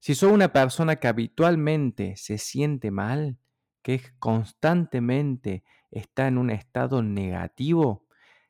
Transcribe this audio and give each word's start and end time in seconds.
Si 0.00 0.14
sos 0.14 0.32
una 0.32 0.52
persona 0.52 0.96
que 0.96 1.08
habitualmente 1.08 2.16
se 2.16 2.38
siente 2.38 2.90
mal, 2.90 3.38
que 3.82 4.00
constantemente 4.18 5.62
está 5.90 6.26
en 6.26 6.38
un 6.38 6.50
estado 6.50 7.02
negativo, 7.02 8.06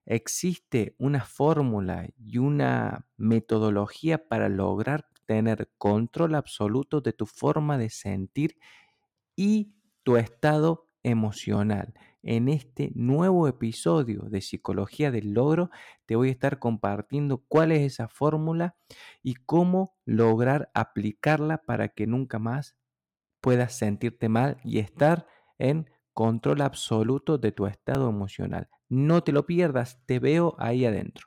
existe 0.07 0.95
una 0.99 1.24
fórmula 1.24 2.09
y 2.17 2.38
una 2.38 3.06
metodología 3.17 4.28
para 4.28 4.49
lograr 4.49 5.09
tener 5.27 5.71
control 5.77 6.35
absoluto 6.37 7.01
de 7.01 7.13
tu 7.13 7.27
forma 7.27 7.78
de 7.78 7.91
sentir 7.91 8.56
y 9.37 9.74
tu 10.03 10.17
estado 10.17 10.88
emocional. 11.03 11.95
En 12.23 12.51
este 12.51 12.93
nuevo 12.95 13.49
episodio 13.49 14.25
de 14.29 14.43
Psicología 14.43 15.11
del 15.11 15.33
Logro 15.33 15.71
te 16.05 16.16
voy 16.16 16.28
a 16.28 16.33
estar 16.33 16.59
compartiendo 16.59 17.45
cuál 17.48 17.73
es 17.73 17.80
esa 17.80 18.09
fórmula 18.09 18.77
y 19.23 19.37
cómo 19.37 19.97
lograr 20.05 20.70
aplicarla 20.75 21.62
para 21.62 21.88
que 21.88 22.06
nunca 22.06 22.38
más 22.38 22.77
puedas 23.41 23.78
sentirte 23.78 24.28
mal 24.28 24.59
y 24.64 24.80
estar 24.80 25.27
en 25.59 25.88
control 26.12 26.61
absoluto 26.61 27.38
de 27.38 27.52
tu 27.52 27.66
estado 27.66 28.11
emocional. 28.11 28.69
No 28.91 29.23
te 29.23 29.33
lo 29.33 29.47
pierdas, 29.47 30.05
te 30.05 30.19
veo 30.19 30.56
ahí 30.59 30.84
adentro. 30.84 31.27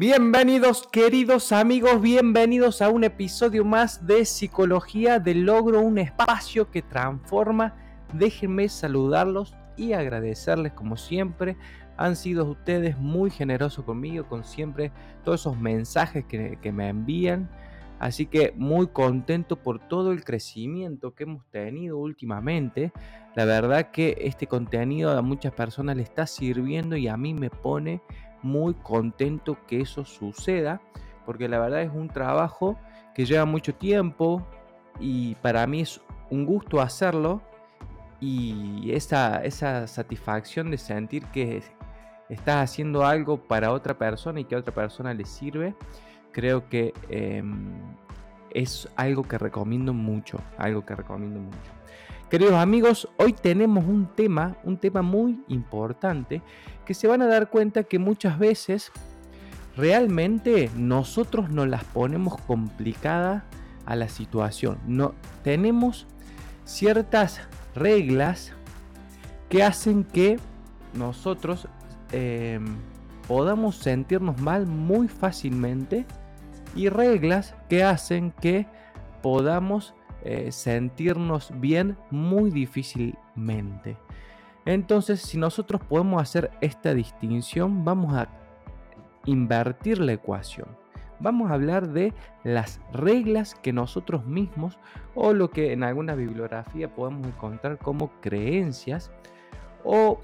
Bienvenidos 0.00 0.88
queridos 0.90 1.52
amigos, 1.52 2.00
bienvenidos 2.00 2.80
a 2.80 2.88
un 2.88 3.04
episodio 3.04 3.66
más 3.66 4.06
de 4.06 4.24
Psicología 4.24 5.18
del 5.18 5.42
Logro, 5.42 5.82
un 5.82 5.98
espacio 5.98 6.70
que 6.70 6.80
transforma. 6.80 7.76
Déjenme 8.14 8.70
saludarlos 8.70 9.54
y 9.76 9.92
agradecerles 9.92 10.72
como 10.72 10.96
siempre. 10.96 11.58
Han 11.98 12.16
sido 12.16 12.46
ustedes 12.46 12.96
muy 12.96 13.30
generosos 13.30 13.84
conmigo, 13.84 14.26
con 14.26 14.42
siempre 14.42 14.90
todos 15.22 15.42
esos 15.42 15.60
mensajes 15.60 16.24
que, 16.24 16.58
que 16.62 16.72
me 16.72 16.88
envían. 16.88 17.50
Así 17.98 18.24
que 18.24 18.54
muy 18.56 18.86
contento 18.86 19.56
por 19.56 19.86
todo 19.86 20.12
el 20.12 20.24
crecimiento 20.24 21.14
que 21.14 21.24
hemos 21.24 21.44
tenido 21.50 21.98
últimamente. 21.98 22.90
La 23.34 23.44
verdad 23.44 23.90
que 23.90 24.16
este 24.18 24.46
contenido 24.46 25.10
a 25.10 25.20
muchas 25.20 25.52
personas 25.52 25.94
le 25.94 26.04
está 26.04 26.26
sirviendo 26.26 26.96
y 26.96 27.06
a 27.06 27.18
mí 27.18 27.34
me 27.34 27.50
pone 27.50 28.00
muy 28.42 28.74
contento 28.74 29.56
que 29.66 29.80
eso 29.80 30.04
suceda, 30.04 30.80
porque 31.26 31.48
la 31.48 31.58
verdad 31.58 31.82
es 31.82 31.92
un 31.92 32.08
trabajo 32.08 32.78
que 33.14 33.24
lleva 33.24 33.44
mucho 33.44 33.74
tiempo 33.74 34.46
y 34.98 35.34
para 35.36 35.66
mí 35.66 35.82
es 35.82 36.00
un 36.30 36.46
gusto 36.46 36.80
hacerlo 36.80 37.42
y 38.20 38.92
esa, 38.92 39.42
esa 39.44 39.86
satisfacción 39.86 40.70
de 40.70 40.78
sentir 40.78 41.24
que 41.26 41.62
estás 42.28 42.70
haciendo 42.70 43.04
algo 43.04 43.38
para 43.38 43.72
otra 43.72 43.94
persona 43.94 44.40
y 44.40 44.44
que 44.44 44.54
a 44.54 44.58
otra 44.58 44.74
persona 44.74 45.14
le 45.14 45.24
sirve, 45.24 45.74
creo 46.32 46.68
que 46.68 46.92
em, 47.08 47.72
es 48.50 48.88
algo 48.96 49.22
que 49.24 49.38
recomiendo 49.38 49.92
mucho, 49.92 50.38
algo 50.58 50.84
que 50.84 50.94
recomiendo 50.94 51.40
mucho. 51.40 51.79
Queridos 52.30 52.54
amigos, 52.54 53.08
hoy 53.16 53.32
tenemos 53.32 53.84
un 53.84 54.06
tema, 54.06 54.56
un 54.62 54.76
tema 54.76 55.02
muy 55.02 55.42
importante, 55.48 56.42
que 56.86 56.94
se 56.94 57.08
van 57.08 57.22
a 57.22 57.26
dar 57.26 57.50
cuenta 57.50 57.82
que 57.82 57.98
muchas 57.98 58.38
veces 58.38 58.92
realmente 59.76 60.70
nosotros 60.76 61.50
nos 61.50 61.66
las 61.66 61.82
ponemos 61.82 62.40
complicadas 62.42 63.42
a 63.84 63.96
la 63.96 64.08
situación. 64.08 64.78
No, 64.86 65.12
tenemos 65.42 66.06
ciertas 66.64 67.40
reglas 67.74 68.52
que 69.48 69.64
hacen 69.64 70.04
que 70.04 70.38
nosotros 70.94 71.66
em, 72.12 72.76
podamos 73.26 73.74
sentirnos 73.74 74.40
mal 74.40 74.68
muy 74.68 75.08
fácilmente 75.08 76.06
y 76.76 76.90
reglas 76.90 77.56
que 77.68 77.82
hacen 77.82 78.30
que 78.30 78.68
podamos 79.20 79.94
eh, 80.24 80.52
sentirnos 80.52 81.52
bien 81.60 81.96
muy 82.10 82.50
difícilmente. 82.50 83.96
Entonces, 84.64 85.20
si 85.20 85.38
nosotros 85.38 85.80
podemos 85.88 86.22
hacer 86.22 86.50
esta 86.60 86.94
distinción, 86.94 87.84
vamos 87.84 88.14
a 88.14 88.28
invertir 89.24 89.98
la 89.98 90.12
ecuación. 90.12 90.68
Vamos 91.18 91.50
a 91.50 91.54
hablar 91.54 91.88
de 91.88 92.14
las 92.44 92.80
reglas 92.92 93.54
que 93.54 93.72
nosotros 93.72 94.24
mismos 94.24 94.78
o 95.14 95.34
lo 95.34 95.50
que 95.50 95.72
en 95.72 95.82
alguna 95.82 96.14
bibliografía 96.14 96.94
podemos 96.94 97.26
encontrar 97.26 97.78
como 97.78 98.10
creencias 98.20 99.10
o 99.84 100.20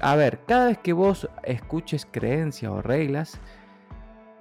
a 0.00 0.16
ver, 0.16 0.40
cada 0.46 0.66
vez 0.66 0.78
que 0.78 0.92
vos 0.92 1.28
escuches 1.44 2.06
creencias 2.10 2.70
o 2.70 2.82
reglas, 2.82 3.38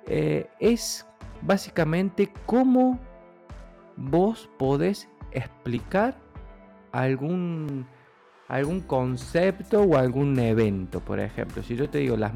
eh, 0.08 0.48
es 0.60 1.06
básicamente 1.42 2.32
cómo 2.46 3.00
vos 3.98 4.50
podés 4.58 5.10
explicar 5.32 6.18
algún, 6.92 7.86
algún 8.48 8.82
concepto 8.82 9.82
o 9.82 9.98
algún 9.98 10.38
evento. 10.40 11.00
Por 11.00 11.20
ejemplo, 11.20 11.64
si 11.64 11.76
yo 11.76 11.90
te 11.90 12.00
digo 12.00 12.18
la, 12.18 12.32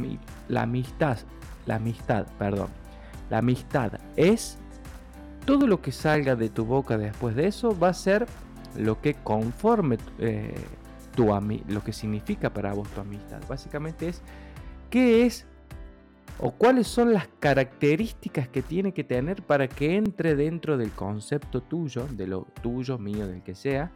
amistad, 0.61 1.17
la 1.65 1.75
amistad, 1.75 2.27
perdón, 2.37 2.69
la 3.29 3.39
amistad 3.39 3.93
es 4.15 4.57
todo 5.45 5.67
lo 5.67 5.81
que 5.81 5.91
salga 5.91 6.35
de 6.35 6.49
tu 6.49 6.65
boca 6.65 6.97
después 6.97 7.35
de 7.35 7.47
eso 7.47 7.77
va 7.77 7.89
a 7.89 7.93
ser 7.93 8.25
lo 8.75 9.01
que 9.01 9.13
conforme 9.13 9.97
eh, 10.19 10.53
tu, 11.15 11.27
lo 11.67 11.83
que 11.83 11.93
significa 11.93 12.53
para 12.53 12.73
vos 12.73 12.89
tu 12.89 13.01
amistad. 13.01 13.41
Básicamente 13.47 14.09
es 14.09 14.21
qué 14.89 15.25
es 15.25 15.45
o 16.39 16.51
cuáles 16.51 16.87
son 16.87 17.13
las 17.13 17.27
características 17.39 18.47
que 18.47 18.61
tiene 18.61 18.93
que 18.93 19.03
tener 19.03 19.43
para 19.43 19.67
que 19.67 19.95
entre 19.95 20.35
dentro 20.35 20.77
del 20.77 20.91
concepto 20.91 21.61
tuyo, 21.61 22.07
de 22.11 22.27
lo 22.27 22.47
tuyo, 22.61 22.97
mío, 22.97 23.27
del 23.27 23.41
que 23.41 23.55
sea, 23.55 23.91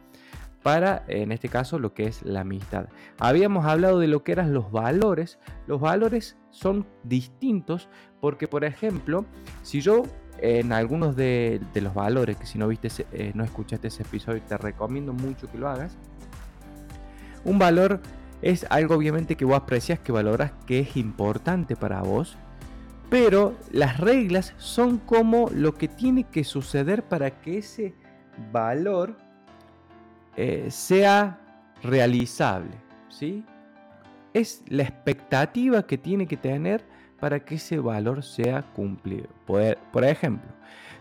para, 0.62 1.04
en 1.08 1.32
este 1.32 1.48
caso, 1.48 1.78
lo 1.78 1.92
que 1.92 2.06
es 2.06 2.22
la 2.22 2.40
amistad. 2.40 2.86
Habíamos 3.18 3.66
hablado 3.66 3.98
de 3.98 4.06
lo 4.06 4.22
que 4.22 4.32
eran 4.32 4.54
los 4.54 4.70
valores. 4.70 5.38
Los 5.66 5.80
valores 5.80 6.36
son 6.50 6.86
distintos 7.02 7.88
porque, 8.20 8.46
por 8.46 8.64
ejemplo, 8.64 9.24
si 9.62 9.80
yo 9.80 10.04
en 10.38 10.72
algunos 10.72 11.16
de, 11.16 11.60
los 11.74 11.94
valores, 11.94 12.36
que 12.36 12.46
si 12.46 12.58
no 12.58 12.68
viste, 12.68 12.88
eh, 13.12 13.32
no 13.34 13.44
escuchaste 13.44 13.88
ese 13.88 14.02
episodio, 14.02 14.40
te 14.42 14.56
recomiendo 14.56 15.12
mucho 15.12 15.50
que 15.50 15.58
lo 15.58 15.68
hagas. 15.68 15.96
Un 17.44 17.58
valor 17.58 18.00
es 18.42 18.66
algo 18.70 18.96
obviamente 18.96 19.36
que 19.36 19.44
vos 19.44 19.56
aprecias, 19.56 20.00
que 20.00 20.12
valoras, 20.12 20.52
que 20.66 20.80
es 20.80 20.96
importante 20.96 21.76
para 21.76 22.02
vos. 22.02 22.36
Pero 23.08 23.56
las 23.70 23.98
reglas 23.98 24.54
son 24.58 24.98
como 24.98 25.48
lo 25.50 25.74
que 25.74 25.86
tiene 25.86 26.24
que 26.24 26.44
suceder 26.44 27.04
para 27.04 27.30
que 27.40 27.58
ese 27.58 27.94
valor 28.50 29.16
eh, 30.36 30.66
sea 30.70 31.38
realizable. 31.82 32.72
¿sí? 33.08 33.44
Es 34.34 34.62
la 34.68 34.82
expectativa 34.82 35.86
que 35.86 35.98
tiene 35.98 36.26
que 36.26 36.36
tener 36.36 36.84
para 37.20 37.44
que 37.44 37.56
ese 37.56 37.78
valor 37.78 38.24
sea 38.24 38.62
cumplido. 38.62 39.28
Por, 39.46 39.76
por 39.92 40.04
ejemplo, 40.04 40.50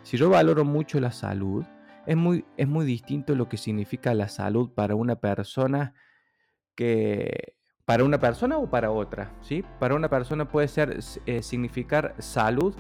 si 0.04 0.18
yo 0.18 0.30
valoro 0.30 0.66
mucho 0.66 1.00
la 1.00 1.12
salud, 1.12 1.66
es 2.06 2.18
muy, 2.18 2.46
es 2.58 2.68
muy 2.68 2.86
distinto 2.86 3.36
lo 3.36 3.48
que 3.48 3.58
significa 3.58 4.14
la 4.14 4.28
salud 4.28 4.70
para 4.72 4.96
una 4.96 5.16
persona 5.16 5.94
que 6.82 7.54
para 7.86 8.04
una 8.04 8.20
persona 8.20 8.58
o 8.58 8.68
para 8.68 8.90
otra, 8.90 9.32
¿sí? 9.42 9.64
Para 9.80 9.94
una 9.94 10.10
persona 10.10 10.48
puede 10.48 10.68
ser 10.68 10.98
eh, 11.28 11.44
significar 11.44 12.16
salud 12.18 12.74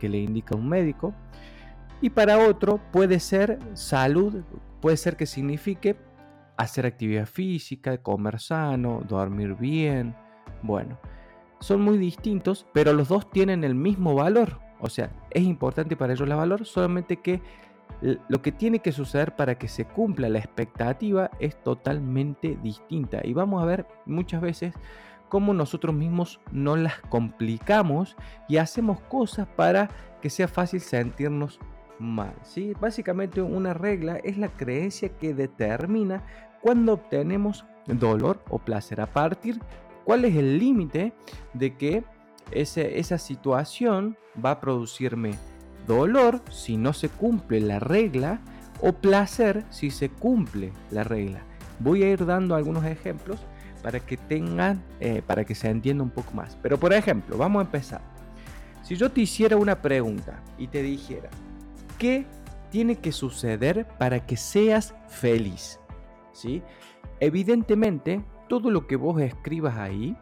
que 0.00 0.08
le 0.08 0.18
indica 0.18 0.56
un 0.56 0.68
médico 0.68 1.14
y 2.00 2.10
para 2.10 2.38
otro 2.38 2.80
puede 2.90 3.20
ser 3.20 3.60
salud, 3.74 4.42
puede 4.80 4.96
ser 4.96 5.16
que 5.16 5.26
signifique 5.26 5.96
hacer 6.56 6.86
actividad 6.86 7.26
física, 7.26 7.98
comer 7.98 8.40
sano, 8.40 9.00
dormir 9.06 9.54
bien. 9.54 10.16
Bueno, 10.60 10.98
son 11.60 11.82
muy 11.82 11.98
distintos, 11.98 12.66
pero 12.72 12.94
los 12.94 13.06
dos 13.06 13.30
tienen 13.30 13.62
el 13.62 13.76
mismo 13.76 14.16
valor. 14.16 14.58
O 14.80 14.88
sea, 14.88 15.12
es 15.30 15.44
importante 15.44 15.94
para 15.94 16.14
ellos 16.14 16.28
el 16.28 16.34
valor, 16.34 16.66
solamente 16.66 17.18
que 17.18 17.40
lo 18.00 18.42
que 18.42 18.52
tiene 18.52 18.80
que 18.80 18.92
suceder 18.92 19.36
para 19.36 19.56
que 19.56 19.68
se 19.68 19.84
cumpla 19.84 20.28
la 20.28 20.38
expectativa 20.38 21.30
es 21.38 21.62
totalmente 21.62 22.58
distinta. 22.62 23.20
Y 23.24 23.34
vamos 23.34 23.62
a 23.62 23.66
ver 23.66 23.86
muchas 24.06 24.40
veces 24.40 24.74
cómo 25.28 25.54
nosotros 25.54 25.94
mismos 25.94 26.40
no 26.50 26.76
las 26.76 27.00
complicamos 27.08 28.16
y 28.48 28.56
hacemos 28.56 29.00
cosas 29.02 29.46
para 29.48 29.90
que 30.20 30.30
sea 30.30 30.48
fácil 30.48 30.80
sentirnos 30.80 31.60
mal. 31.98 32.34
¿sí? 32.42 32.74
Básicamente 32.80 33.42
una 33.42 33.74
regla 33.74 34.16
es 34.16 34.38
la 34.38 34.48
creencia 34.48 35.10
que 35.10 35.34
determina 35.34 36.24
cuando 36.60 36.94
obtenemos 36.94 37.64
dolor 37.86 38.42
o 38.48 38.58
placer. 38.58 39.00
A 39.00 39.06
partir, 39.06 39.60
¿cuál 40.04 40.24
es 40.24 40.36
el 40.36 40.58
límite 40.58 41.12
de 41.54 41.76
que 41.76 42.04
esa 42.50 43.18
situación 43.18 44.16
va 44.44 44.52
a 44.52 44.60
producirme 44.60 45.34
dolor 45.90 46.40
si 46.50 46.76
no 46.76 46.92
se 46.92 47.08
cumple 47.08 47.60
la 47.60 47.78
regla 47.78 48.40
o 48.80 48.92
placer 48.92 49.64
si 49.70 49.90
se 49.90 50.08
cumple 50.08 50.72
la 50.90 51.04
regla. 51.04 51.42
Voy 51.80 52.02
a 52.02 52.10
ir 52.10 52.24
dando 52.24 52.54
algunos 52.54 52.84
ejemplos 52.84 53.40
para 53.82 54.00
que 54.00 54.16
tengan, 54.16 54.82
eh, 55.00 55.22
para 55.26 55.44
que 55.44 55.54
se 55.54 55.68
entienda 55.68 56.04
un 56.04 56.10
poco 56.10 56.32
más. 56.32 56.56
Pero 56.62 56.78
por 56.78 56.92
ejemplo, 56.92 57.36
vamos 57.36 57.60
a 57.60 57.64
empezar. 57.64 58.02
Si 58.82 58.96
yo 58.96 59.10
te 59.10 59.22
hiciera 59.22 59.56
una 59.56 59.82
pregunta 59.82 60.42
y 60.58 60.68
te 60.68 60.82
dijera, 60.82 61.30
¿qué 61.98 62.26
tiene 62.70 62.96
que 62.96 63.12
suceder 63.12 63.86
para 63.98 64.26
que 64.26 64.36
seas 64.36 64.94
feliz? 65.08 65.80
¿Sí? 66.32 66.62
Evidentemente, 67.18 68.22
todo 68.48 68.70
lo 68.70 68.86
que 68.86 68.96
vos 68.96 69.20
escribas 69.20 69.76
ahí 69.76 70.16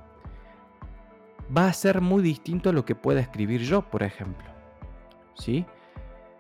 va 1.57 1.67
a 1.67 1.73
ser 1.73 2.01
muy 2.01 2.23
distinto 2.23 2.71
a 2.71 2.73
lo 2.73 2.85
que 2.85 2.95
pueda 2.95 3.21
escribir 3.21 3.63
yo, 3.63 3.83
por 3.83 4.03
ejemplo. 4.03 4.58
¿Sí? 5.39 5.65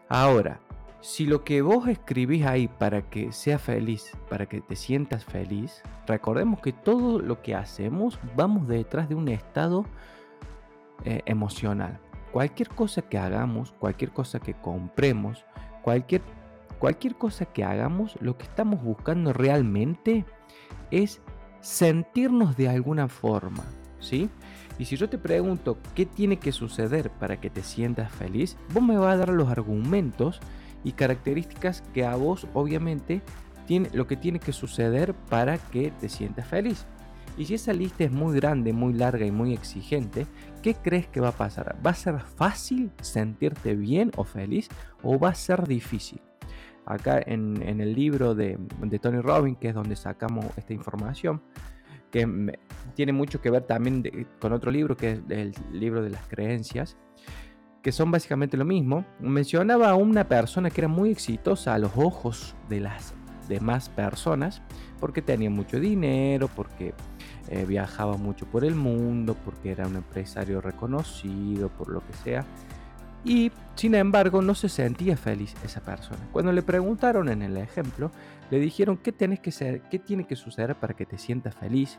Ahora, 0.08 0.60
si 1.00 1.26
lo 1.26 1.44
que 1.44 1.62
vos 1.62 1.86
escribís 1.88 2.44
ahí 2.44 2.66
para 2.66 3.02
que 3.02 3.32
sea 3.32 3.58
feliz, 3.58 4.12
para 4.28 4.46
que 4.46 4.60
te 4.60 4.74
sientas 4.74 5.24
feliz, 5.24 5.82
recordemos 6.06 6.60
que 6.60 6.72
todo 6.72 7.20
lo 7.20 7.40
que 7.40 7.54
hacemos 7.54 8.18
vamos 8.36 8.66
detrás 8.66 9.08
de 9.08 9.14
un 9.14 9.28
estado 9.28 9.84
eh, 11.04 11.22
emocional. 11.26 12.00
Cualquier 12.32 12.68
cosa 12.68 13.02
que 13.02 13.16
hagamos, 13.16 13.72
cualquier 13.78 14.10
cosa 14.10 14.40
que 14.40 14.54
compremos, 14.54 15.44
cualquier, 15.82 16.22
cualquier 16.78 17.14
cosa 17.14 17.46
que 17.46 17.64
hagamos, 17.64 18.18
lo 18.20 18.36
que 18.36 18.44
estamos 18.44 18.82
buscando 18.82 19.32
realmente 19.32 20.24
es 20.90 21.22
sentirnos 21.60 22.56
de 22.56 22.68
alguna 22.68 23.08
forma, 23.08 23.64
Y 24.78 24.84
si 24.84 24.96
yo 24.96 25.08
te 25.08 25.18
pregunto 25.18 25.78
qué 25.94 26.06
tiene 26.06 26.38
que 26.38 26.52
suceder 26.52 27.10
para 27.10 27.40
que 27.40 27.50
te 27.50 27.62
sientas 27.62 28.12
feliz, 28.12 28.56
vos 28.72 28.82
me 28.82 28.96
vas 28.96 29.14
a 29.14 29.18
dar 29.18 29.28
los 29.30 29.48
argumentos 29.48 30.40
y 30.84 30.92
características 30.92 31.82
que 31.92 32.04
a 32.04 32.14
vos 32.14 32.46
obviamente 32.54 33.22
tiene 33.66 33.90
lo 33.92 34.06
que 34.06 34.16
tiene 34.16 34.38
que 34.38 34.52
suceder 34.52 35.14
para 35.14 35.58
que 35.58 35.90
te 36.00 36.08
sientas 36.08 36.46
feliz. 36.46 36.86
Y 37.36 37.44
si 37.44 37.54
esa 37.54 37.72
lista 37.72 38.04
es 38.04 38.10
muy 38.10 38.34
grande, 38.34 38.72
muy 38.72 38.92
larga 38.92 39.24
y 39.24 39.30
muy 39.30 39.52
exigente, 39.52 40.26
¿qué 40.62 40.74
crees 40.74 41.06
que 41.06 41.20
va 41.20 41.28
a 41.28 41.36
pasar? 41.36 41.76
¿Va 41.86 41.92
a 41.92 41.94
ser 41.94 42.18
fácil 42.20 42.90
sentirte 43.00 43.76
bien 43.76 44.10
o 44.16 44.24
feliz 44.24 44.68
o 45.02 45.18
va 45.18 45.30
a 45.30 45.34
ser 45.34 45.66
difícil? 45.68 46.20
Acá 46.84 47.20
en, 47.24 47.62
el 47.62 47.94
libro 47.94 48.34
de, 48.34 48.58
de 48.80 48.98
Tony 48.98 49.20
Robbins, 49.20 49.58
que 49.58 49.68
es 49.68 49.74
donde 49.74 49.94
sacamos 49.94 50.46
esta 50.56 50.72
información, 50.72 51.42
que 52.10 52.56
tiene 52.94 53.12
mucho 53.12 53.40
que 53.40 53.50
ver 53.50 53.62
también 53.62 54.02
con 54.40 54.52
otro 54.52 54.70
libro, 54.70 54.96
que 54.96 55.12
es 55.12 55.20
el 55.28 55.55
libro 55.72 56.02
de 56.02 56.10
las 56.10 56.26
creencias, 56.26 56.96
que 57.82 57.93
son 57.93 58.10
básicamente 58.10 58.56
lo 58.56 58.64
mismo. 58.64 59.05
Mencionaba 59.20 59.90
a 59.90 59.94
una 59.94 60.28
persona 60.28 60.70
que 60.70 60.81
era 60.81 60.88
muy 60.88 61.10
exitosa 61.10 61.75
a 61.75 61.78
los 61.78 61.93
ojos 61.96 62.56
de 62.69 62.81
las 62.81 63.14
demás 63.49 63.88
personas, 63.88 64.62
porque 65.00 65.22
tenía 65.22 65.50
mucho 65.50 65.81
dinero, 65.81 66.49
porque 66.55 66.94
eh, 67.49 67.64
viajaba 67.66 68.16
mucho 68.16 68.46
por 68.46 68.64
el 68.64 68.75
mundo, 68.75 69.37
porque 69.44 69.70
era 69.70 69.87
un 69.87 69.96
empresario 69.96 70.61
reconocido, 70.61 71.69
por 71.70 71.88
lo 71.88 72.00
que 72.06 72.12
sea. 72.12 72.44
Y 73.28 73.52
sin 73.75 73.94
embargo 73.94 74.40
no 74.40 74.54
se 74.54 74.70
sentía 74.70 75.14
feliz 75.14 75.54
esa 75.62 75.82
persona. 75.82 76.26
Cuando 76.32 76.50
le 76.50 76.62
preguntaron 76.62 77.28
en 77.28 77.42
el 77.42 77.58
ejemplo, 77.58 78.10
le 78.50 78.58
dijeron 78.58 78.96
qué, 78.96 79.12
tenés 79.12 79.38
que 79.40 79.52
ser, 79.52 79.82
qué 79.90 79.98
tiene 79.98 80.26
que 80.26 80.34
suceder 80.34 80.75
para 80.76 80.94
que 80.94 81.04
te 81.04 81.19
sientas 81.19 81.54
feliz. 81.54 81.98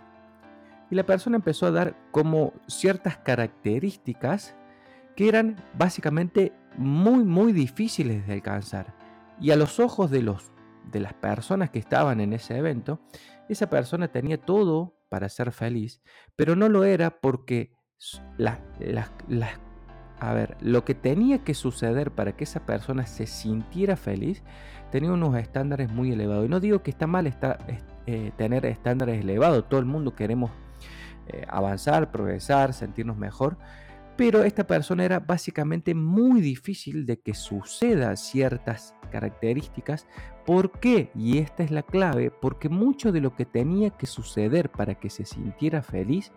Y 0.89 0.95
la 0.95 1.05
persona 1.05 1.35
empezó 1.35 1.67
a 1.67 1.71
dar 1.71 1.95
como 2.09 2.53
ciertas 2.67 3.17
características 3.17 4.55
que 5.15 5.29
eran 5.29 5.57
básicamente 5.77 6.51
muy 6.77 7.23
muy 7.23 7.53
difíciles 7.53 8.25
de 8.25 8.33
alcanzar. 8.33 8.95
Y 9.39 9.51
a 9.51 9.55
los 9.55 9.79
ojos 9.79 10.09
de, 10.09 10.23
los, 10.23 10.51
de 10.91 10.99
las 10.99 11.13
personas 11.13 11.69
que 11.69 11.77
estaban 11.77 12.21
en 12.21 12.33
ese 12.33 12.57
evento, 12.57 13.01
esa 13.49 13.69
persona 13.69 14.07
tenía 14.07 14.41
todo 14.41 14.97
para 15.09 15.29
ser 15.29 15.51
feliz, 15.51 16.01
pero 16.35 16.55
no 16.55 16.69
lo 16.69 16.85
era 16.85 17.19
porque 17.21 17.71
las, 18.37 18.59
las, 18.79 19.11
las 19.27 19.59
a 20.19 20.33
ver, 20.33 20.57
lo 20.61 20.83
que 20.83 20.95
tenía 20.95 21.39
que 21.39 21.53
suceder 21.53 22.11
para 22.11 22.33
que 22.33 22.43
esa 22.43 22.65
persona 22.65 23.05
se 23.05 23.25
sintiera 23.25 23.95
feliz 23.95 24.43
tenía 24.91 25.11
unos 25.11 25.35
estándares 25.35 25.91
muy 25.91 26.11
elevados. 26.11 26.45
Y 26.45 26.49
no 26.49 26.59
digo 26.59 26.81
que 26.81 26.91
está 26.91 27.07
mal 27.07 27.27
eh, 28.05 28.31
tener 28.37 28.65
estándares 28.65 29.21
elevados, 29.21 29.67
todo 29.69 29.79
el 29.79 29.85
mundo 29.85 30.15
queremos 30.15 30.51
eh, 31.27 31.45
avanzar, 31.47 32.11
progresar, 32.11 32.73
sentirnos 32.73 33.17
mejor, 33.17 33.57
pero 34.19 34.43
esta 34.43 34.67
persona 34.67 35.05
era 35.05 35.21
básicamente 35.21 35.95
muy 35.95 36.41
difícil 36.41 37.05
de 37.05 37.21
que 37.21 37.33
suceda 37.33 38.13
ciertas 38.17 38.93
características. 39.13 40.07
¿Por 40.45 40.71
qué? 40.81 41.09
Y 41.15 41.37
esta 41.37 41.63
es 41.63 41.71
la 41.71 41.83
clave, 41.83 42.29
porque 42.29 42.67
mucho 42.67 43.13
de 43.13 43.21
lo 43.21 43.33
que 43.33 43.45
tenía 43.45 43.91
que 43.91 44.07
suceder 44.07 44.71
para 44.71 44.95
que 44.95 45.09
se 45.09 45.23
sintiera 45.23 45.81
feliz 45.81 46.33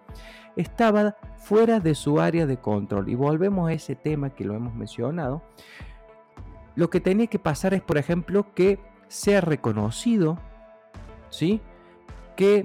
estaba 0.54 1.16
fuera 1.38 1.80
de 1.80 1.96
su 1.96 2.20
área 2.20 2.46
de 2.46 2.56
control. 2.56 3.08
Y 3.08 3.16
volvemos 3.16 3.68
a 3.68 3.72
ese 3.72 3.96
tema 3.96 4.30
que 4.30 4.44
lo 4.44 4.54
hemos 4.54 4.76
mencionado. 4.76 5.42
Lo 6.76 6.88
que 6.88 7.00
tenía 7.00 7.26
que 7.26 7.40
pasar 7.40 7.74
es, 7.74 7.82
por 7.82 7.98
ejemplo, 7.98 8.54
que 8.54 8.78
sea 9.08 9.40
reconocido, 9.40 10.38
¿sí? 11.30 11.60
que 12.36 12.64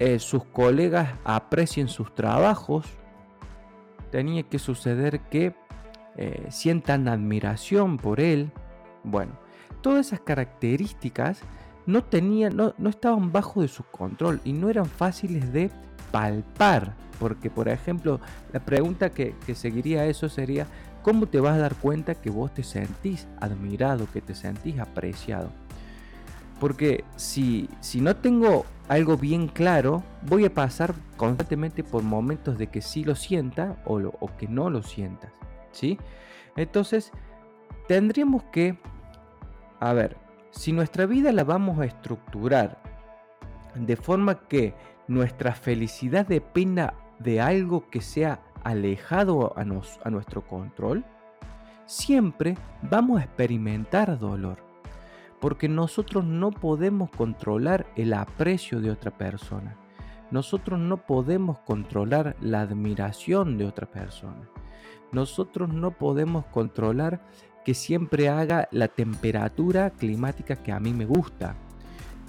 eh, 0.00 0.18
sus 0.18 0.42
colegas 0.42 1.14
aprecien 1.22 1.86
sus 1.86 2.12
trabajos, 2.12 2.97
tenía 4.10 4.42
que 4.42 4.58
suceder 4.58 5.20
que 5.20 5.54
eh, 6.16 6.46
sientan 6.50 7.08
admiración 7.08 7.96
por 7.96 8.20
él. 8.20 8.50
Bueno, 9.04 9.32
todas 9.82 10.06
esas 10.06 10.20
características 10.20 11.40
no, 11.86 12.04
tenían, 12.04 12.56
no, 12.56 12.74
estaban 12.88 13.32
bajo 13.32 13.62
de 13.62 13.68
su 13.68 13.84
control 13.84 14.40
y 14.44 14.52
no 14.52 14.68
eran 14.68 14.86
fáciles 14.86 15.52
de 15.52 15.70
palpar. 16.10 16.94
Porque, 17.18 17.50
por 17.50 17.68
ejemplo, 17.68 18.20
la 18.52 18.60
pregunta 18.60 19.10
que, 19.10 19.34
que 19.46 19.54
seguiría 19.54 20.06
eso 20.06 20.28
sería, 20.28 20.66
¿cómo 21.02 21.26
te 21.26 21.40
vas 21.40 21.54
a 21.54 21.58
dar 21.58 21.74
cuenta 21.74 22.14
que 22.14 22.30
vos 22.30 22.52
te 22.54 22.62
sentís 22.62 23.26
admirado, 23.40 24.06
que 24.12 24.20
te 24.20 24.34
sentís 24.34 24.78
apreciado? 24.78 25.50
Porque 26.60 27.04
si, 27.16 27.68
si 27.80 28.00
no 28.00 28.16
tengo 28.16 28.66
algo 28.88 29.16
bien 29.16 29.48
claro, 29.48 30.02
voy 30.22 30.44
a 30.44 30.54
pasar 30.54 30.94
constantemente 31.16 31.84
por 31.84 32.02
momentos 32.02 32.58
de 32.58 32.68
que 32.68 32.80
sí 32.80 33.04
lo 33.04 33.14
sienta 33.14 33.76
o, 33.84 33.98
o 33.98 34.36
que 34.36 34.48
no 34.48 34.70
lo 34.70 34.82
sientas. 34.82 35.30
¿sí? 35.72 35.98
Entonces, 36.56 37.12
tendríamos 37.86 38.42
que, 38.44 38.78
a 39.80 39.92
ver, 39.92 40.16
si 40.50 40.72
nuestra 40.72 41.06
vida 41.06 41.32
la 41.32 41.44
vamos 41.44 41.78
a 41.78 41.84
estructurar 41.84 42.82
de 43.74 43.96
forma 43.96 44.46
que 44.48 44.74
nuestra 45.06 45.52
felicidad 45.52 46.26
dependa 46.26 46.94
de 47.18 47.40
algo 47.40 47.88
que 47.90 48.00
sea 48.00 48.40
alejado 48.64 49.56
a, 49.56 49.64
nos, 49.64 50.00
a 50.04 50.10
nuestro 50.10 50.46
control, 50.46 51.04
siempre 51.86 52.56
vamos 52.82 53.20
a 53.20 53.24
experimentar 53.24 54.18
dolor 54.18 54.67
porque 55.40 55.68
nosotros 55.68 56.24
no 56.24 56.50
podemos 56.50 57.10
controlar 57.10 57.86
el 57.96 58.12
aprecio 58.12 58.80
de 58.80 58.90
otra 58.90 59.16
persona. 59.16 59.76
Nosotros 60.30 60.78
no 60.78 60.98
podemos 61.06 61.58
controlar 61.60 62.36
la 62.40 62.60
admiración 62.60 63.56
de 63.56 63.64
otra 63.66 63.90
persona. 63.90 64.48
Nosotros 65.12 65.72
no 65.72 65.92
podemos 65.92 66.44
controlar 66.46 67.22
que 67.64 67.74
siempre 67.74 68.28
haga 68.28 68.68
la 68.70 68.88
temperatura 68.88 69.90
climática 69.90 70.56
que 70.56 70.72
a 70.72 70.80
mí 70.80 70.92
me 70.92 71.06
gusta. 71.06 71.56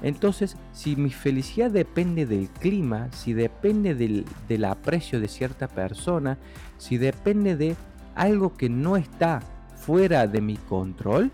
Entonces, 0.01 0.55
si 0.71 0.95
mi 0.95 1.09
felicidad 1.09 1.71
depende 1.71 2.25
del 2.25 2.47
clima, 2.47 3.11
si 3.11 3.33
depende 3.33 3.95
del, 3.95 4.65
aprecio 4.65 5.19
de 5.19 5.27
cierta 5.27 5.67
persona, 5.67 6.37
si 6.77 6.97
depende 6.97 7.57
de 7.57 7.75
algo 8.15 8.53
que 8.53 8.69
no 8.69 8.95
está 8.95 9.41
fuera 9.75 10.25
de 10.27 10.39
mi 10.39 10.55
control, 10.55 11.31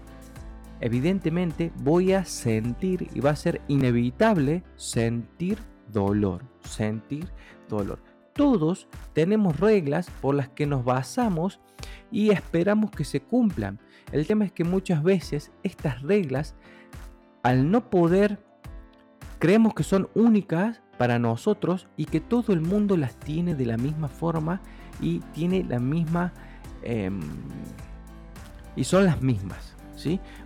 evidentemente 0.85 1.71
voy 1.77 2.13
a 2.13 2.25
sentir 2.25 3.07
y 3.15 3.19
va 3.19 3.31
a 3.31 3.35
ser 3.35 3.59
inevitable 3.67 4.63
sentir 4.75 5.57
dolor, 5.91 6.43
sentir 6.61 7.27
dolor. 7.67 7.97
Todos 8.33 8.87
tenemos 9.13 9.59
reglas 9.59 10.11
por 10.21 10.35
las 10.35 10.49
que 10.49 10.67
nos 10.67 10.85
basamos 10.85 11.59
y 12.11 12.29
esperamos 12.29 12.91
que 12.91 13.03
se 13.03 13.19
cumplan. 13.19 13.79
El 14.11 14.27
tema 14.27 14.45
es 14.45 14.51
que 14.51 14.63
muchas 14.63 15.01
veces 15.01 15.51
estas 15.63 16.03
reglas, 16.03 16.53
al 17.41 17.71
no 17.71 17.89
poder, 17.89 18.37
creemos 19.39 19.73
que 19.73 19.81
son 19.81 20.07
únicas 20.13 20.83
para 20.99 21.17
nosotros 21.17 21.87
y 21.97 22.05
que 22.05 22.19
todo 22.19 22.53
el 22.53 22.61
mundo 22.61 22.95
las 22.95 23.19
tiene 23.19 23.55
de 23.55 23.65
la 23.65 23.77
misma 23.77 24.07
forma 24.07 24.61
y 25.01 25.17
tiene 25.33 25.63
la 25.63 25.79
misma... 25.79 26.31
Em, 26.83 27.21
y 28.75 28.83
son 28.83 29.05
las 29.05 29.23
mismas. 29.23 29.75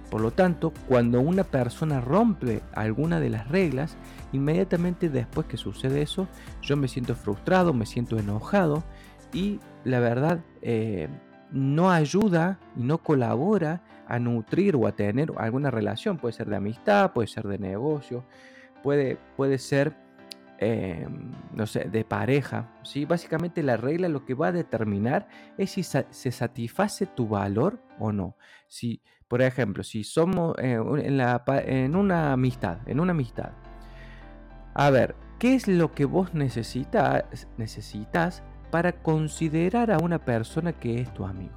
Por 0.09 0.21
lo 0.21 0.31
tanto, 0.31 0.73
cuando 0.87 1.21
una 1.21 1.43
persona 1.43 2.01
rompe 2.01 2.61
alguna 2.73 3.19
de 3.19 3.29
las 3.29 3.47
reglas, 3.47 3.97
inmediatamente 4.31 5.09
después 5.09 5.47
que 5.47 5.57
sucede 5.57 6.01
eso, 6.01 6.27
yo 6.61 6.77
me 6.77 6.87
siento 6.87 7.15
frustrado, 7.15 7.73
me 7.73 7.85
siento 7.85 8.17
enojado 8.17 8.83
y 9.33 9.59
la 9.83 9.99
verdad 9.99 10.39
eh, 10.61 11.07
no 11.51 11.91
ayuda 11.91 12.59
y 12.75 12.83
no 12.83 12.99
colabora 12.99 13.83
a 14.07 14.17
nutrir 14.19 14.75
o 14.75 14.87
a 14.87 14.93
tener 14.93 15.31
alguna 15.37 15.71
relación. 15.71 16.17
Puede 16.17 16.33
ser 16.33 16.47
de 16.49 16.55
amistad, 16.55 17.11
puede 17.13 17.27
ser 17.27 17.47
de 17.47 17.59
negocio, 17.59 18.23
puede, 18.81 19.17
puede 19.35 19.57
ser 19.57 19.95
Em, 20.61 21.31
no 21.53 21.65
sé, 21.65 21.85
de 21.85 22.03
pareja, 22.03 22.69
¿sí? 22.83 23.05
Básicamente 23.05 23.63
la 23.63 23.77
regla 23.77 24.09
lo 24.09 24.25
que 24.25 24.33
va 24.33 24.47
a 24.47 24.51
determinar 24.51 25.29
es 25.57 25.71
si 25.71 25.83
se 25.83 26.31
satisface 26.33 27.05
tu 27.05 27.29
valor 27.29 27.81
o 27.97 28.11
no. 28.11 28.35
Si, 28.67 29.01
por 29.29 29.43
ejemplo, 29.43 29.83
si 29.83 30.03
somos 30.03 30.57
eh, 30.57 30.73
en, 30.73 31.95
una 31.95 32.33
amistad, 32.33 32.79
en 32.87 32.99
una 32.99 33.11
amistad, 33.11 33.51
a 34.73 34.89
ver, 34.89 35.15
¿qué 35.37 35.53
es 35.53 35.67
lo 35.67 35.93
que 35.93 36.05
vos 36.05 36.33
necesitas, 36.33 37.47
necesitas 37.55 38.43
para 38.71 38.91
considerar 38.91 39.91
a 39.91 39.99
una 39.99 40.25
persona 40.25 40.73
que 40.73 40.99
es 40.99 41.13
tu 41.13 41.25
amigo? 41.25 41.53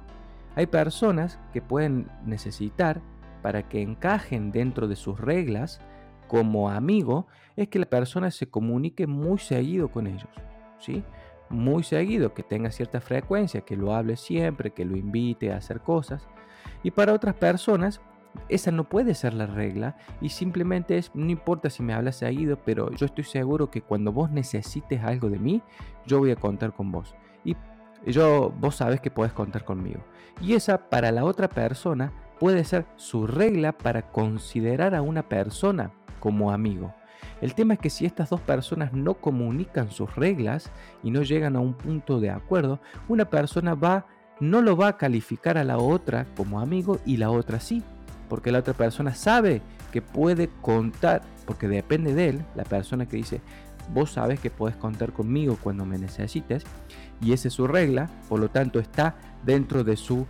Hay 0.55 0.67
personas 0.67 1.39
que 1.51 1.63
pueden 1.63 2.07
necesitar 2.25 3.01
para 3.41 3.67
que 3.67 3.81
encajen 3.81 4.51
dentro 4.51 4.87
de 4.87 4.95
sus 4.95 5.19
reglas, 5.19 5.81
como 6.27 6.69
amigo 6.69 7.25
es 7.55 7.69
que 7.69 7.79
la 7.79 7.87
persona 7.87 8.29
se 8.29 8.47
comunique 8.47 9.07
muy 9.07 9.39
seguido 9.39 9.89
con 9.89 10.05
ellos, 10.05 10.29
¿sí? 10.77 11.03
Muy 11.49 11.83
seguido, 11.83 12.33
que 12.35 12.43
tenga 12.43 12.69
cierta 12.69 13.01
frecuencia, 13.01 13.61
que 13.61 13.75
lo 13.75 13.93
hable 13.95 14.15
siempre, 14.15 14.71
que 14.71 14.85
lo 14.85 14.95
invite 14.95 15.51
a 15.51 15.57
hacer 15.57 15.81
cosas. 15.81 16.27
Y 16.83 16.91
para 16.91 17.13
otras 17.13 17.35
personas, 17.35 18.01
esa 18.49 18.71
no 18.71 18.83
puede 18.83 19.13
ser 19.13 19.33
la 19.33 19.45
regla 19.45 19.95
y 20.21 20.29
simplemente 20.29 20.97
es, 20.97 21.11
no 21.13 21.29
importa 21.29 21.69
si 21.69 21.83
me 21.83 21.93
hablas 21.93 22.17
seguido, 22.17 22.57
pero 22.63 22.91
yo 22.91 23.05
estoy 23.05 23.23
seguro 23.23 23.69
que 23.69 23.81
cuando 23.81 24.11
vos 24.11 24.31
necesites 24.31 25.03
algo 25.03 25.29
de 25.29 25.39
mí, 25.39 25.61
yo 26.05 26.19
voy 26.19 26.31
a 26.31 26.35
contar 26.35 26.73
con 26.73 26.91
vos. 26.91 27.15
Y 27.45 27.55
yo, 28.05 28.53
vos 28.59 28.75
sabes 28.75 28.99
que 29.01 29.11
puedes 29.11 29.33
contar 29.33 29.63
conmigo. 29.63 30.01
Y 30.41 30.53
esa 30.53 30.89
para 30.89 31.11
la 31.11 31.23
otra 31.23 31.47
persona 31.47 32.11
puede 32.39 32.63
ser 32.65 32.85
su 32.95 33.27
regla 33.27 33.71
para 33.71 34.11
considerar 34.11 34.95
a 34.95 35.01
una 35.01 35.29
persona 35.29 35.91
como 36.19 36.51
amigo. 36.51 36.93
El 37.41 37.55
tema 37.55 37.73
es 37.73 37.79
que 37.79 37.89
si 37.89 38.05
estas 38.05 38.29
dos 38.29 38.41
personas 38.41 38.93
no 38.93 39.15
comunican 39.15 39.91
sus 39.91 40.15
reglas 40.15 40.71
y 41.03 41.11
no 41.11 41.23
llegan 41.23 41.55
a 41.55 41.59
un 41.59 41.73
punto 41.73 42.19
de 42.19 42.29
acuerdo, 42.29 42.79
una 43.07 43.29
persona 43.29 43.75
va 43.75 44.05
no 44.39 44.61
lo 44.61 44.75
va 44.75 44.89
a 44.89 44.97
calificar 44.97 45.57
a 45.57 45.63
la 45.63 45.77
otra 45.77 46.25
como 46.35 46.59
amigo 46.59 46.99
y 47.05 47.17
la 47.17 47.29
otra 47.29 47.59
sí, 47.59 47.83
porque 48.29 48.51
la 48.51 48.59
otra 48.59 48.73
persona 48.73 49.13
sabe 49.13 49.61
que 49.91 50.01
puede 50.01 50.49
contar, 50.61 51.21
porque 51.45 51.67
depende 51.67 52.13
de 52.13 52.29
él, 52.29 52.45
la 52.55 52.63
persona 52.63 53.05
que 53.05 53.17
dice, 53.17 53.41
vos 53.93 54.11
sabes 54.11 54.39
que 54.39 54.49
puedes 54.49 54.75
contar 54.77 55.13
conmigo 55.13 55.57
cuando 55.61 55.85
me 55.85 55.97
necesites, 55.97 56.63
y 57.21 57.33
esa 57.33 57.47
es 57.47 57.53
su 57.53 57.67
regla, 57.67 58.09
por 58.27 58.39
lo 58.39 58.49
tanto 58.49 58.79
está 58.79 59.15
dentro 59.43 59.83
de 59.83 59.97
su 59.97 60.25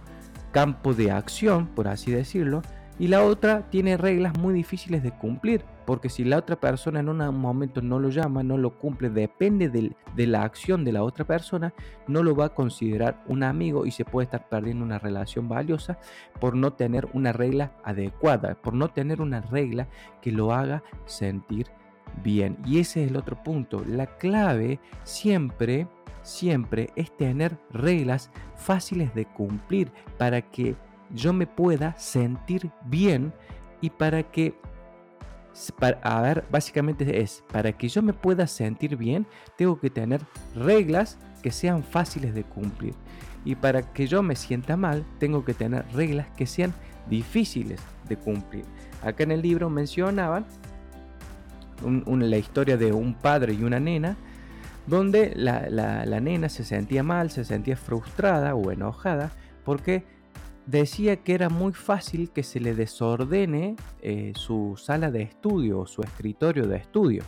campo 0.52 0.94
de 0.94 1.12
acción, 1.12 1.68
por 1.68 1.88
así 1.88 2.12
decirlo, 2.12 2.62
y 3.04 3.10
la 3.10 3.26
otra 3.26 3.70
tiene 3.70 3.98
reglas 3.98 4.40
muy 4.40 4.54
difíciles 4.54 5.04
de 5.04 5.12
cumplir, 5.12 5.66
porque 5.86 6.08
si 6.08 6.24
la 6.24 6.38
otra 6.38 6.56
persona 6.56 7.02
en 7.02 7.10
un 7.10 7.18
momento 7.38 7.82
no 7.82 8.00
lo 8.00 8.08
llama, 8.08 8.44
no 8.44 8.58
lo 8.58 8.80
cumple, 8.80 9.10
depende 9.10 9.68
de, 9.68 9.94
la 10.26 10.44
acción 10.44 10.86
de 10.86 10.94
la 10.94 11.04
otra 11.04 11.26
persona, 11.26 11.74
no 12.08 12.24
lo 12.24 12.34
va 12.34 12.46
a 12.46 12.54
considerar 12.54 13.22
un 13.28 13.44
amigo 13.44 13.86
y 13.86 13.92
se 13.92 14.06
puede 14.06 14.24
estar 14.24 14.48
perdiendo 14.48 14.86
una 14.86 15.00
relación 15.00 15.50
valiosa 15.50 16.00
por 16.40 16.56
no 16.56 16.72
tener 16.72 17.10
una 17.12 17.34
regla 17.34 17.74
adecuada, 17.84 18.56
por 18.56 18.74
no 18.74 18.88
tener 18.88 19.20
una 19.20 19.42
regla 19.42 19.90
que 20.22 20.32
lo 20.32 20.54
haga 20.54 20.82
sentir 21.04 21.68
bien. 22.24 22.58
Y 22.66 22.80
ese 22.80 23.04
es 23.04 23.12
el 23.12 23.18
otro 23.18 23.44
punto. 23.44 23.84
La 23.86 24.06
clave 24.18 24.80
siempre, 25.04 25.90
siempre 26.22 26.92
es 26.96 27.12
tener 27.18 27.58
reglas 27.70 28.32
fáciles 28.56 29.14
de 29.14 29.26
cumplir 29.26 29.92
para 30.18 30.42
que 30.42 30.78
yo 31.14 31.34
me 31.34 31.48
pueda 31.48 31.98
sentir 31.98 32.72
bien 32.86 33.34
y 33.82 33.90
para 33.90 34.24
que, 34.24 34.56
a 36.02 36.22
ver, 36.22 36.46
básicamente 36.52 37.22
es, 37.22 37.44
para 37.52 37.72
que 37.74 37.88
yo 37.88 38.02
me 38.02 38.14
pueda 38.14 38.48
sentir 38.48 38.98
bien, 38.98 39.28
tengo 39.58 39.80
que 39.80 39.90
tener 39.90 40.22
reglas 40.56 41.18
que 41.42 41.52
sean 41.52 41.84
fáciles 41.84 42.34
de 42.34 42.44
cumplir. 42.44 42.96
Y 43.46 43.56
para 43.56 43.94
que 43.94 44.08
yo 44.08 44.24
me 44.24 44.36
sienta 44.36 44.78
mal, 44.78 45.06
tengo 45.20 45.44
que 45.44 45.54
tener 45.54 45.86
reglas 45.94 46.28
que 46.38 46.48
sean 46.48 46.74
difíciles 47.10 47.82
de 48.08 48.16
cumplir. 48.18 48.66
Acá 49.04 49.24
en 49.24 49.32
el 49.32 49.42
libro 49.42 49.70
mencionaban 49.70 50.46
la 51.82 52.38
historia 52.38 52.78
de 52.78 52.94
un 52.94 53.14
padre 53.14 53.54
y 53.54 53.64
una 53.64 53.80
nena, 53.80 54.16
donde 54.88 55.34
la, 55.36 55.70
la, 55.70 56.20
nena 56.20 56.50
se 56.50 56.64
sentía 56.64 57.04
mal, 57.04 57.30
se 57.32 57.44
sentía 57.44 57.76
frustrada 57.76 58.56
o 58.56 58.72
enojada 58.72 59.32
porque 59.64 60.06
decía 60.66 61.18
que 61.18 61.34
era 61.34 61.50
muy 61.50 61.74
fácil 61.74 62.30
que 62.32 62.44
se 62.44 62.60
le 62.60 62.74
desordene 62.74 63.76
eh, 64.02 64.34
su 64.36 64.76
sala 64.78 65.12
de 65.12 65.24
estudio 65.24 65.80
o 65.80 65.88
su 65.88 66.02
escritorio 66.02 66.68
de 66.68 66.78
estudio. 66.78 67.24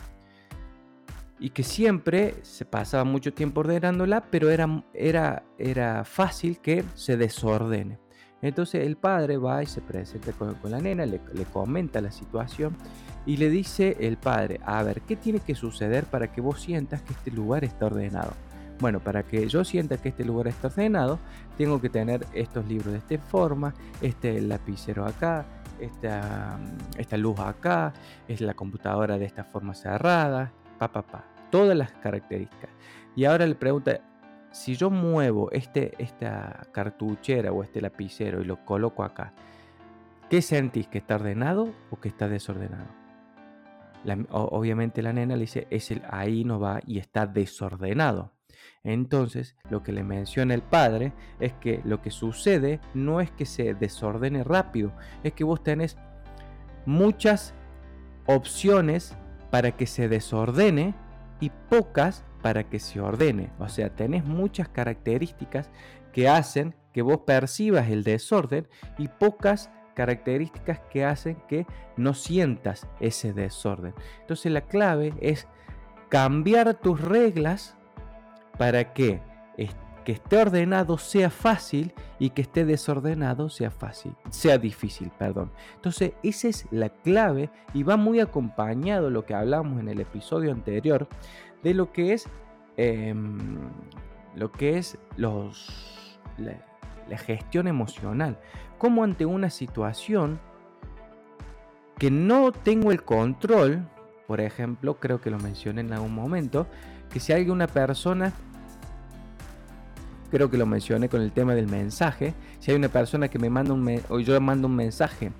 Y 1.38 1.50
que 1.50 1.62
siempre 1.62 2.36
se 2.42 2.64
pasaba 2.64 3.04
mucho 3.04 3.34
tiempo 3.34 3.60
ordenándola, 3.60 4.24
pero 4.30 4.48
era, 4.48 4.84
era, 4.94 5.44
era 5.58 6.04
fácil 6.04 6.58
que 6.60 6.82
se 6.94 7.18
desordene. 7.18 7.98
Entonces 8.40 8.86
el 8.86 8.96
padre 8.96 9.36
va 9.36 9.62
y 9.62 9.66
se 9.66 9.80
presenta 9.80 10.32
con, 10.32 10.56
la 10.64 10.80
nena, 10.80 11.04
le, 11.04 11.20
le, 11.32 11.44
comenta 11.44 12.00
la 12.00 12.10
situación 12.10 12.76
y 13.24 13.38
le 13.38 13.50
dice 13.50 13.96
el 14.00 14.18
padre, 14.18 14.60
a 14.64 14.82
ver, 14.82 15.02
¿qué 15.02 15.16
tiene 15.16 15.40
que 15.40 15.54
suceder 15.54 16.04
para 16.04 16.32
que 16.32 16.40
vos 16.40 16.60
sientas 16.60 17.02
que 17.02 17.12
este 17.12 17.30
lugar 17.30 17.64
está 17.64 17.86
ordenado? 17.86 18.32
Bueno, 18.78 19.00
para 19.00 19.22
que 19.22 19.48
yo 19.48 19.64
sienta 19.64 19.96
que 19.96 20.10
este 20.10 20.24
lugar 20.24 20.48
está 20.48 20.68
ordenado, 20.68 21.18
tengo 21.56 21.80
que 21.80 21.88
tener 21.88 22.26
estos 22.34 22.66
libros 22.66 22.92
de 22.92 22.98
esta 22.98 23.18
forma, 23.18 23.74
este 24.02 24.40
lapicero 24.42 25.06
acá, 25.06 25.46
esta, 25.80 26.58
esta 26.98 27.16
luz 27.16 27.38
acá, 27.40 27.94
es 28.28 28.40
la 28.42 28.54
computadora 28.54 29.16
de 29.18 29.24
esta 29.24 29.44
forma 29.44 29.74
cerrada, 29.74 30.52
pa, 30.78 30.92
pa, 30.92 31.02
pa, 31.02 31.24
todas 31.50 31.76
las 31.76 31.92
características. 31.92 32.70
Y 33.14 33.24
ahora 33.24 33.46
le 33.46 33.54
pregunta, 33.54 34.00
si 34.52 34.76
yo 34.76 34.90
muevo 34.90 35.50
este, 35.52 35.94
esta 35.98 36.66
cartuchera 36.72 37.52
o 37.52 37.62
este 37.62 37.80
lapicero 37.80 38.42
y 38.42 38.44
lo 38.44 38.62
coloco 38.64 39.04
acá, 39.04 39.32
¿qué 40.28 40.42
sentís? 40.42 40.86
¿Que 40.86 40.98
está 40.98 41.14
ordenado 41.16 41.72
o 41.90 41.98
que 41.98 42.08
está 42.08 42.28
desordenado? 42.28 43.06
obviamente 44.30 45.02
la 45.02 45.12
nena 45.12 45.34
le 45.34 45.40
dice, 45.40 45.66
es 45.68 45.90
el, 45.90 46.00
ahí 46.08 46.44
no 46.44 46.60
va 46.60 46.80
y 46.86 46.98
está 46.98 47.26
desordenado. 47.26 48.35
Entonces, 48.86 49.56
lo 49.68 49.82
que 49.82 49.90
le 49.90 50.04
menciona 50.04 50.54
el 50.54 50.62
padre 50.62 51.12
es 51.40 51.52
que 51.54 51.80
lo 51.84 52.00
que 52.00 52.12
sucede 52.12 52.78
no 52.94 53.20
es 53.20 53.32
que 53.32 53.44
se 53.44 53.74
desordene 53.74 54.44
rápido, 54.44 54.92
es 55.24 55.32
que 55.32 55.42
vos 55.42 55.60
tenés 55.64 55.96
muchas 56.86 57.52
opciones 58.26 59.16
para 59.50 59.72
que 59.72 59.86
se 59.86 60.08
desordene 60.08 60.94
y 61.40 61.50
pocas 61.68 62.24
para 62.42 62.62
que 62.62 62.78
se 62.78 63.00
ordene. 63.00 63.50
O 63.58 63.68
sea, 63.68 63.90
tenés 63.90 64.24
muchas 64.24 64.68
características 64.68 65.68
que 66.12 66.28
hacen 66.28 66.76
que 66.92 67.02
vos 67.02 67.22
percibas 67.26 67.90
el 67.90 68.04
desorden 68.04 68.68
y 68.98 69.08
pocas 69.08 69.68
características 69.94 70.78
que 70.92 71.04
hacen 71.04 71.38
que 71.48 71.66
no 71.96 72.14
sientas 72.14 72.86
ese 73.00 73.32
desorden. 73.32 73.94
Entonces 74.20 74.52
la 74.52 74.60
clave 74.60 75.12
es 75.20 75.48
cambiar 76.08 76.74
tus 76.74 77.00
reglas 77.00 77.76
para 78.56 78.92
que 78.92 79.20
que 80.06 80.12
esté 80.12 80.36
ordenado 80.36 80.96
sea 80.98 81.30
fácil 81.30 81.92
y 82.20 82.30
que 82.30 82.42
esté 82.42 82.64
desordenado 82.64 83.48
sea 83.48 83.72
fácil, 83.72 84.14
sea 84.30 84.56
difícil, 84.56 85.10
perdón. 85.18 85.50
Entonces, 85.74 86.12
esa 86.22 86.46
es 86.46 86.68
la 86.70 86.90
clave 86.90 87.50
y 87.74 87.82
va 87.82 87.96
muy 87.96 88.20
acompañado 88.20 89.10
lo 89.10 89.26
que 89.26 89.34
hablamos 89.34 89.80
en 89.80 89.88
el 89.88 89.98
episodio 89.98 90.52
anterior 90.52 91.08
de 91.64 91.74
lo 91.74 91.92
que 91.92 92.12
es 92.12 92.28
em, 92.76 93.58
lo 94.36 94.52
que 94.52 94.78
es 94.78 94.96
la 95.16 95.50
gestión 97.18 97.66
emocional. 97.66 98.38
Como 98.78 99.02
ante 99.02 99.26
una 99.26 99.50
situación 99.50 100.38
que 101.98 102.12
no 102.12 102.52
tengo 102.52 102.92
el 102.92 103.02
control, 103.02 103.88
por 104.28 104.40
ejemplo, 104.40 105.00
creo 105.00 105.20
que 105.20 105.30
lo 105.30 105.40
mencioné 105.40 105.80
en 105.80 105.92
algún 105.92 106.14
momento, 106.14 106.68
que 107.10 107.18
si 107.18 107.32
hay 107.32 107.50
una 107.50 107.66
persona, 107.66 108.32
creo 110.30 110.50
que 110.50 110.58
lo 110.58 110.66
mencioné 110.66 111.08
con 111.08 111.22
el 111.22 111.32
tema 111.32 111.54
del 111.54 111.66
mensaje, 111.66 112.34
si 112.58 112.70
hay 112.70 112.76
una 112.76 112.88
persona 112.88 113.28
que 113.28 113.38
me 113.38 113.50
manda 113.50 113.72
un 113.72 114.02
o 114.08 114.20
yo 114.20 114.40
mando 114.40 114.68
un 114.68 114.76
mensaje 114.76 115.32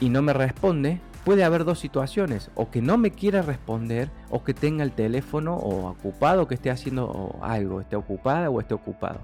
y 0.00 0.08
no 0.08 0.22
me 0.22 0.32
responde, 0.32 1.00
puede 1.24 1.44
haber 1.44 1.64
dos 1.64 1.78
situaciones, 1.78 2.50
o 2.54 2.70
que 2.70 2.80
no 2.80 2.96
me 2.96 3.10
quiera 3.10 3.42
responder, 3.42 4.10
o 4.30 4.42
que 4.42 4.54
tenga 4.54 4.82
el 4.82 4.92
teléfono 4.92 5.54
o 5.54 5.90
ocupado, 5.90 6.48
que 6.48 6.54
esté 6.54 6.70
haciendo 6.70 7.38
algo, 7.42 7.80
esté 7.80 7.96
ocupada 7.96 8.50
o 8.50 8.60
esté 8.60 8.74
ocupado. 8.74 9.20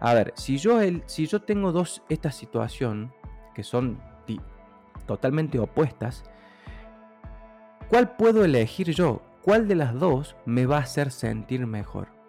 A 0.00 0.14
ver, 0.14 0.32
si 0.36 0.58
yo, 0.58 0.80
el, 0.80 1.02
si 1.06 1.26
yo 1.26 1.42
tengo 1.42 1.72
dos, 1.72 2.02
esta 2.08 2.32
situación, 2.32 3.12
que 3.54 3.62
son 3.62 3.98
totalmente 5.06 5.58
opuestas, 5.58 6.24
¿cuál 7.88 8.16
puedo 8.16 8.44
elegir 8.44 8.90
yo? 8.92 9.22
¿Cuál 9.42 9.68
de 9.68 9.74
las 9.74 9.94
dos 9.94 10.36
me 10.46 10.66
va 10.66 10.78
a 10.78 10.82
hacer 10.82 11.10
sentir 11.10 11.66
mejor? 11.66 12.19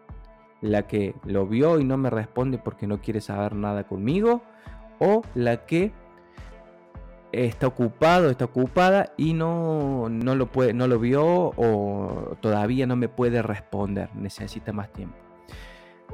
¿La 0.61 0.87
que 0.87 1.15
lo 1.25 1.47
vio 1.47 1.79
y 1.79 1.83
no 1.83 1.97
me 1.97 2.09
responde 2.09 2.57
porque 2.57 2.87
no 2.87 3.01
quiere 3.01 3.19
saber 3.19 3.55
nada 3.55 3.85
conmigo? 3.85 4.43
¿O 4.99 5.23
la 5.33 5.65
que 5.65 5.91
está 7.31 7.67
ocupado, 7.67 8.29
está 8.29 8.45
ocupada 8.45 9.13
y 9.17 9.33
no, 9.33 10.09
no, 10.09 10.35
lo 10.35 10.47
puede, 10.47 10.73
no 10.73 10.87
lo 10.87 10.99
vio 10.99 11.23
o 11.25 12.37
todavía 12.41 12.85
no 12.85 12.95
me 12.95 13.07
puede 13.07 13.41
responder, 13.41 14.09
necesita 14.15 14.73
más 14.73 14.91
tiempo. 14.91 15.15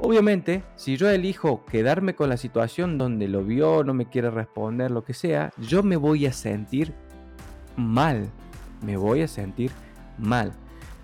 Obviamente, 0.00 0.62
si 0.76 0.96
yo 0.96 1.08
elijo 1.08 1.64
quedarme 1.64 2.14
con 2.14 2.28
la 2.28 2.36
situación 2.36 2.98
donde 2.98 3.26
lo 3.26 3.42
vio, 3.42 3.82
no 3.82 3.94
me 3.94 4.08
quiere 4.08 4.30
responder, 4.30 4.92
lo 4.92 5.02
que 5.02 5.12
sea, 5.12 5.50
yo 5.58 5.82
me 5.82 5.96
voy 5.96 6.26
a 6.26 6.32
sentir 6.32 6.94
mal, 7.76 8.28
me 8.84 8.96
voy 8.96 9.22
a 9.22 9.28
sentir 9.28 9.72
mal. 10.16 10.52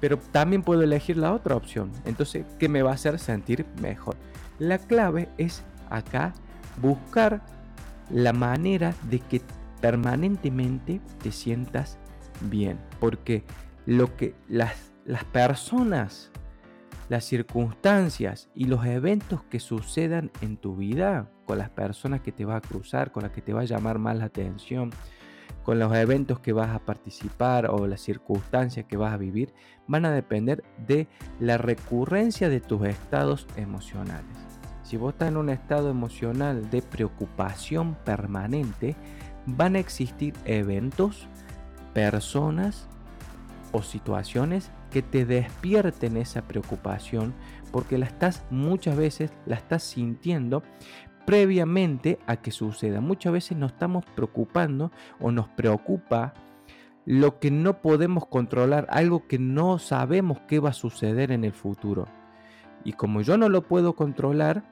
Pero 0.04 0.18
también 0.18 0.62
puedo 0.62 0.82
elegir 0.82 1.16
la 1.16 1.32
otra 1.32 1.56
opción. 1.56 1.90
Entonces, 2.04 2.44
¿qué 2.58 2.68
me 2.68 2.82
va 2.82 2.90
a 2.90 2.94
hacer 2.94 3.18
sentir 3.18 3.64
mejor? 3.80 4.16
La 4.58 4.76
clave 4.76 5.30
es 5.38 5.64
acá 5.88 6.34
buscar 6.82 7.40
la 8.10 8.34
manera 8.34 8.94
de 9.08 9.20
que 9.20 9.40
permanentemente 9.80 11.00
te 11.22 11.32
sientas 11.32 11.96
bien. 12.42 12.78
Porque 13.00 13.44
lo 13.86 14.14
que 14.14 14.34
las, 14.46 14.92
las 15.06 15.24
personas, 15.24 16.30
las 17.08 17.24
circunstancias 17.24 18.50
y 18.54 18.66
los 18.66 18.84
eventos 18.84 19.42
que 19.44 19.58
sucedan 19.58 20.30
en 20.42 20.58
tu 20.58 20.76
vida, 20.76 21.30
con 21.46 21.56
las 21.56 21.70
personas 21.70 22.20
que 22.20 22.30
te 22.30 22.44
va 22.44 22.56
a 22.56 22.60
cruzar, 22.60 23.10
con 23.10 23.22
las 23.22 23.32
que 23.32 23.40
te 23.40 23.54
va 23.54 23.62
a 23.62 23.64
llamar 23.64 23.98
más 23.98 24.18
la 24.18 24.26
atención, 24.26 24.90
con 25.64 25.78
los 25.78 25.94
eventos 25.96 26.38
que 26.40 26.52
vas 26.52 26.70
a 26.70 26.78
participar 26.78 27.66
o 27.70 27.86
las 27.86 28.02
circunstancias 28.02 28.86
que 28.86 28.96
vas 28.96 29.12
a 29.12 29.16
vivir, 29.16 29.54
van 29.88 30.04
a 30.04 30.12
depender 30.12 30.62
de 30.86 31.08
la 31.40 31.58
recurrencia 31.58 32.48
de 32.48 32.60
tus 32.60 32.86
estados 32.86 33.46
emocionales. 33.56 34.36
Si 34.82 34.98
vos 34.98 35.14
estás 35.14 35.28
en 35.28 35.38
un 35.38 35.48
estado 35.48 35.88
emocional 35.88 36.70
de 36.70 36.82
preocupación 36.82 37.96
permanente, 38.04 38.94
van 39.46 39.76
a 39.76 39.78
existir 39.78 40.34
eventos, 40.44 41.26
personas 41.94 42.86
o 43.72 43.82
situaciones 43.82 44.70
que 44.90 45.02
te 45.02 45.24
despierten 45.24 46.18
esa 46.18 46.42
preocupación 46.42 47.34
porque 47.72 47.98
la 47.98 48.06
estás 48.06 48.44
muchas 48.50 48.96
veces 48.96 49.32
la 49.46 49.56
estás 49.56 49.82
sintiendo 49.82 50.62
previamente 51.26 52.18
a 52.26 52.36
que 52.36 52.50
suceda. 52.50 53.00
Muchas 53.00 53.32
veces 53.32 53.56
nos 53.56 53.72
estamos 53.72 54.04
preocupando 54.14 54.92
o 55.20 55.30
nos 55.30 55.48
preocupa 55.48 56.34
lo 57.06 57.38
que 57.38 57.50
no 57.50 57.82
podemos 57.82 58.26
controlar, 58.26 58.86
algo 58.90 59.26
que 59.26 59.38
no 59.38 59.78
sabemos 59.78 60.40
qué 60.48 60.58
va 60.58 60.70
a 60.70 60.74
suceder 60.74 61.32
en 61.32 61.44
el 61.44 61.52
futuro. 61.52 62.06
Y 62.84 62.94
como 62.94 63.20
yo 63.20 63.36
no 63.36 63.48
lo 63.48 63.62
puedo 63.62 63.94
controlar, 63.94 64.64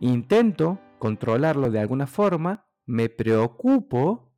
intento 0.00 0.78
controlarlo 0.98 1.70
de 1.70 1.80
alguna 1.80 2.06
forma 2.06 2.66
me 2.86 3.08
preocupo 3.08 4.30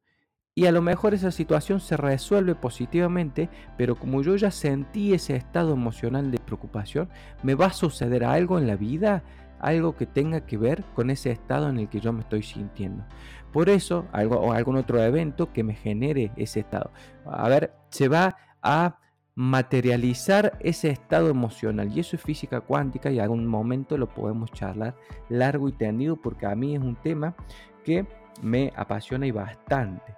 y 0.54 0.66
a 0.66 0.72
lo 0.72 0.82
mejor 0.82 1.14
esa 1.14 1.30
situación 1.30 1.80
se 1.80 1.96
resuelve 1.96 2.54
positivamente, 2.54 3.48
pero 3.78 3.96
como 3.96 4.20
yo 4.22 4.36
ya 4.36 4.50
sentí 4.50 5.14
ese 5.14 5.34
estado 5.34 5.72
emocional 5.72 6.30
de 6.30 6.38
preocupación, 6.38 7.08
me 7.42 7.54
va 7.54 7.66
a 7.66 7.72
suceder 7.72 8.22
algo 8.22 8.58
en 8.58 8.66
la 8.66 8.76
vida, 8.76 9.22
algo 9.62 9.96
que 9.96 10.06
tenga 10.06 10.44
que 10.44 10.58
ver 10.58 10.84
con 10.94 11.08
ese 11.08 11.30
estado 11.30 11.70
en 11.70 11.78
el 11.78 11.88
que 11.88 12.00
yo 12.00 12.12
me 12.12 12.20
estoy 12.20 12.42
sintiendo. 12.42 13.04
Por 13.52 13.70
eso, 13.70 14.06
algo 14.12 14.36
o 14.36 14.52
algún 14.52 14.76
otro 14.76 15.02
evento 15.02 15.52
que 15.52 15.62
me 15.62 15.74
genere 15.74 16.32
ese 16.36 16.60
estado. 16.60 16.90
A 17.24 17.48
ver, 17.48 17.72
se 17.88 18.08
va 18.08 18.36
a 18.60 18.98
materializar 19.34 20.58
ese 20.60 20.90
estado 20.90 21.30
emocional 21.30 21.90
y 21.90 22.00
eso 22.00 22.16
es 22.16 22.22
física 22.22 22.60
cuántica 22.60 23.10
y 23.10 23.18
algún 23.18 23.46
momento 23.46 23.96
lo 23.96 24.08
podemos 24.08 24.52
charlar 24.52 24.94
largo 25.30 25.68
y 25.68 25.72
tendido 25.72 26.16
porque 26.16 26.44
a 26.44 26.54
mí 26.54 26.74
es 26.74 26.82
un 26.82 26.96
tema 26.96 27.34
que 27.82 28.06
me 28.42 28.72
apasiona 28.76 29.26
y 29.26 29.30
bastante, 29.30 30.16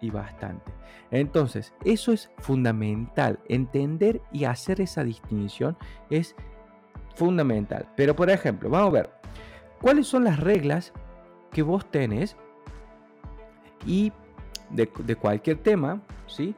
y 0.00 0.10
bastante. 0.10 0.72
Entonces, 1.10 1.74
eso 1.84 2.12
es 2.12 2.30
fundamental. 2.38 3.38
Entender 3.48 4.22
y 4.32 4.44
hacer 4.44 4.80
esa 4.80 5.04
distinción 5.04 5.76
es 6.08 6.34
fundamental. 7.20 7.86
Pero, 7.96 8.16
por 8.16 8.30
ejemplo, 8.30 8.70
vamos 8.70 8.88
a 8.88 8.92
ver, 8.92 9.10
¿cuáles 9.82 10.06
son 10.06 10.24
las 10.24 10.40
reglas 10.40 10.94
que 11.52 11.60
vos 11.60 11.84
tenés 11.90 12.34
y 13.84 14.10
de, 14.70 14.88
cualquier 15.16 15.58
tema, 15.58 16.00
¿sí? 16.26 16.54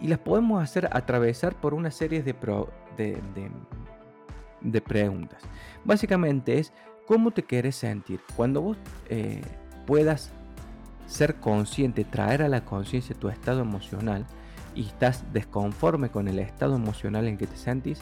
Y 0.00 0.08
las 0.08 0.20
podemos 0.20 0.62
hacer 0.62 0.88
atravesar 0.90 1.54
por 1.54 1.74
una 1.74 1.90
serie 1.90 2.22
de, 2.22 2.34
de, 4.62 4.80
preguntas. 4.80 5.42
Básicamente 5.84 6.58
es, 6.58 6.72
¿cómo 7.06 7.30
te 7.30 7.42
quieres 7.42 7.76
sentir? 7.76 8.20
Cuando 8.34 8.62
vos... 8.62 8.78
Eh, 9.08 9.42
puedas 9.88 10.32
ser 11.06 11.36
consciente, 11.36 12.04
traer 12.04 12.42
a 12.42 12.48
la 12.48 12.62
conciencia 12.66 13.16
tu 13.18 13.30
estado 13.30 13.62
emocional 13.62 14.26
y 14.74 14.82
estás 14.82 15.24
desconforme 15.32 16.10
con 16.10 16.28
el 16.28 16.38
estado 16.38 16.76
emocional 16.76 17.26
en 17.26 17.38
que 17.38 17.46
te 17.46 17.56
sentís, 17.56 17.98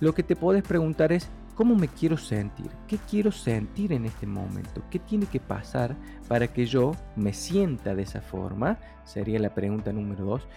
lo 0.00 0.14
que 0.14 0.22
te 0.22 0.36
puedes 0.36 0.62
preguntar 0.62 1.12
es, 1.12 1.30
¿cómo 1.54 1.74
me 1.74 1.88
quiero 1.88 2.16
sentir? 2.16 2.70
¿Qué 2.86 2.98
quiero 3.10 3.32
sentir 3.32 3.92
en 3.92 4.04
este 4.04 4.26
momento? 4.26 4.82
¿Qué 4.90 4.98
tiene 4.98 5.26
que 5.26 5.40
pasar 5.40 5.96
para 6.28 6.46
que 6.48 6.66
yo 6.66 6.92
me 7.16 7.32
sienta 7.32 7.94
de 7.94 8.02
esa 8.02 8.20
forma? 8.20 8.78
Sería 9.04 9.40
la 9.40 9.54
pregunta 9.54 9.92
número 9.92 10.24
dos. 10.24 10.48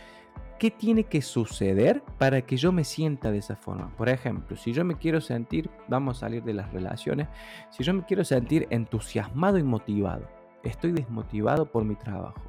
¿Qué 0.60 0.70
tiene 0.70 1.06
que 1.06 1.24
suceder 1.24 2.04
para 2.20 2.44
que 2.44 2.56
yo 2.56 2.72
me 2.72 2.84
sienta 2.84 3.32
de 3.32 3.40
esa 3.40 3.56
forma? 3.56 3.90
Por 3.98 4.10
ejemplo, 4.10 4.56
si 4.56 4.74
yo 4.74 4.86
me 4.86 4.96
quiero 4.96 5.20
sentir, 5.20 5.72
vamos 5.88 6.18
a 6.18 6.20
salir 6.20 6.44
de 6.44 6.54
las 6.54 6.72
relaciones, 6.72 7.30
si 7.72 7.84
yo 7.84 7.96
me 7.96 8.06
quiero 8.06 8.24
sentir 8.24 8.68
entusiasmado 8.70 9.58
y 9.58 9.64
motivado, 9.64 10.28
estoy 10.62 10.92
desmotivado 10.92 11.66
por 11.72 11.84
mi 11.84 11.96
trabajo. 11.96 12.40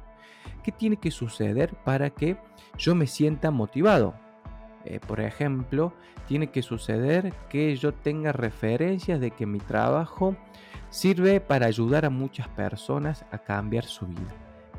¿Qué 0.63 0.71
tiene 0.71 0.97
que 0.97 1.09
suceder 1.09 1.73
para 1.83 2.11
que 2.11 2.37
yo 2.77 2.93
me 2.93 3.07
sienta 3.07 3.49
motivado? 3.49 4.13
Eh, 4.85 4.99
por 5.05 5.19
ejemplo, 5.19 5.93
tiene 6.27 6.47
que 6.47 6.61
suceder 6.61 7.33
que 7.49 7.75
yo 7.75 7.93
tenga 7.93 8.31
referencias 8.31 9.19
de 9.19 9.31
que 9.31 9.45
mi 9.45 9.59
trabajo 9.59 10.35
sirve 10.89 11.39
para 11.39 11.65
ayudar 11.65 12.05
a 12.05 12.09
muchas 12.09 12.47
personas 12.49 13.25
a 13.31 13.39
cambiar 13.39 13.85
su 13.85 14.07
vida. 14.07 14.33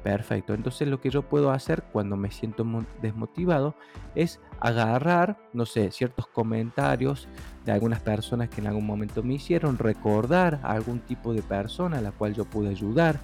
Perfecto, 0.04 0.52
entonces 0.52 0.86
lo 0.86 1.00
que 1.00 1.08
yo 1.08 1.22
puedo 1.22 1.50
hacer 1.50 1.82
cuando 1.90 2.14
me 2.18 2.30
siento 2.30 2.66
desmotivado 3.00 3.74
es 4.14 4.38
agarrar, 4.60 5.38
no 5.54 5.64
sé, 5.64 5.90
ciertos 5.92 6.26
comentarios 6.26 7.26
de 7.64 7.72
algunas 7.72 8.00
personas 8.00 8.50
que 8.50 8.60
en 8.60 8.66
algún 8.66 8.84
momento 8.84 9.22
me 9.22 9.32
hicieron, 9.32 9.78
recordar 9.78 10.60
a 10.62 10.72
algún 10.72 11.00
tipo 11.00 11.32
de 11.32 11.40
persona 11.40 11.98
a 11.98 12.00
la 12.02 12.12
cual 12.12 12.34
yo 12.34 12.44
pude 12.44 12.68
ayudar, 12.68 13.18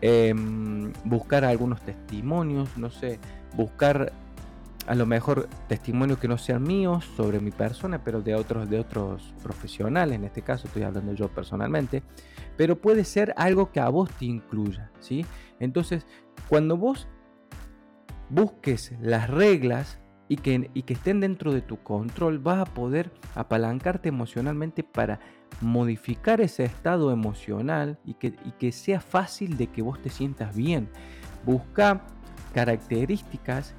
em, 0.00 0.92
buscar 1.04 1.44
algunos 1.44 1.82
testimonios, 1.82 2.76
no 2.76 2.90
sé, 2.90 3.20
buscar 3.56 4.12
a 4.88 4.94
lo 4.94 5.04
mejor 5.04 5.48
testimonios 5.68 6.18
que 6.18 6.28
no 6.28 6.38
sean 6.38 6.62
míos 6.62 7.04
sobre 7.14 7.40
mi 7.40 7.50
persona, 7.50 8.02
pero 8.02 8.22
de 8.22 8.34
otros, 8.34 8.70
de 8.70 8.80
otros 8.80 9.34
profesionales, 9.42 10.16
en 10.16 10.24
este 10.24 10.40
caso 10.40 10.66
estoy 10.66 10.82
hablando 10.82 11.12
yo 11.12 11.28
personalmente, 11.28 12.02
pero 12.56 12.80
puede 12.80 13.04
ser 13.04 13.34
algo 13.36 13.70
que 13.70 13.80
a 13.80 13.90
vos 13.90 14.10
te 14.12 14.24
incluya, 14.24 14.90
¿sí? 14.98 15.26
Entonces, 15.60 16.06
cuando 16.48 16.78
vos 16.78 17.06
busques 18.30 18.94
las 19.02 19.28
reglas 19.28 20.00
y 20.26 20.36
que, 20.36 20.70
y 20.72 20.82
que 20.82 20.94
estén 20.94 21.20
dentro 21.20 21.52
de 21.52 21.60
tu 21.60 21.76
control, 21.82 22.38
vas 22.38 22.60
a 22.60 22.72
poder 22.72 23.10
apalancarte 23.34 24.08
emocionalmente 24.08 24.84
para 24.84 25.20
modificar 25.60 26.40
ese 26.40 26.64
estado 26.64 27.12
emocional 27.12 27.98
y 28.06 28.14
que, 28.14 28.28
y 28.42 28.52
que 28.58 28.72
sea 28.72 29.00
fácil 29.00 29.58
de 29.58 29.66
que 29.66 29.82
vos 29.82 30.00
te 30.00 30.08
sientas 30.08 30.56
bien. 30.56 30.88
Busca 31.44 32.06
características 32.54 33.74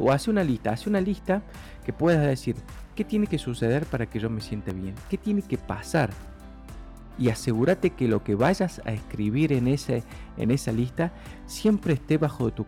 o 0.00 0.12
hace 0.12 0.30
una 0.30 0.44
lista, 0.44 0.72
hace 0.72 0.88
una 0.88 1.00
lista 1.00 1.42
que 1.84 1.92
puedas 1.92 2.26
decir, 2.26 2.56
¿qué 2.94 3.04
tiene 3.04 3.26
que 3.26 3.38
suceder 3.38 3.86
para 3.86 4.06
que 4.06 4.18
yo 4.18 4.30
me 4.30 4.40
sienta 4.40 4.72
bien? 4.72 4.94
¿Qué 5.08 5.18
tiene 5.18 5.42
que 5.42 5.58
pasar? 5.58 6.10
y 7.18 7.28
asegúrate 7.28 7.90
que 7.90 8.08
lo 8.08 8.24
que 8.24 8.34
vayas 8.34 8.80
a 8.84 8.92
escribir 8.92 9.52
en, 9.52 9.68
ese, 9.68 10.02
en 10.36 10.50
esa 10.50 10.72
lista 10.72 11.12
siempre 11.46 11.94
esté 11.94 12.18
bajo 12.18 12.52
tu, 12.52 12.66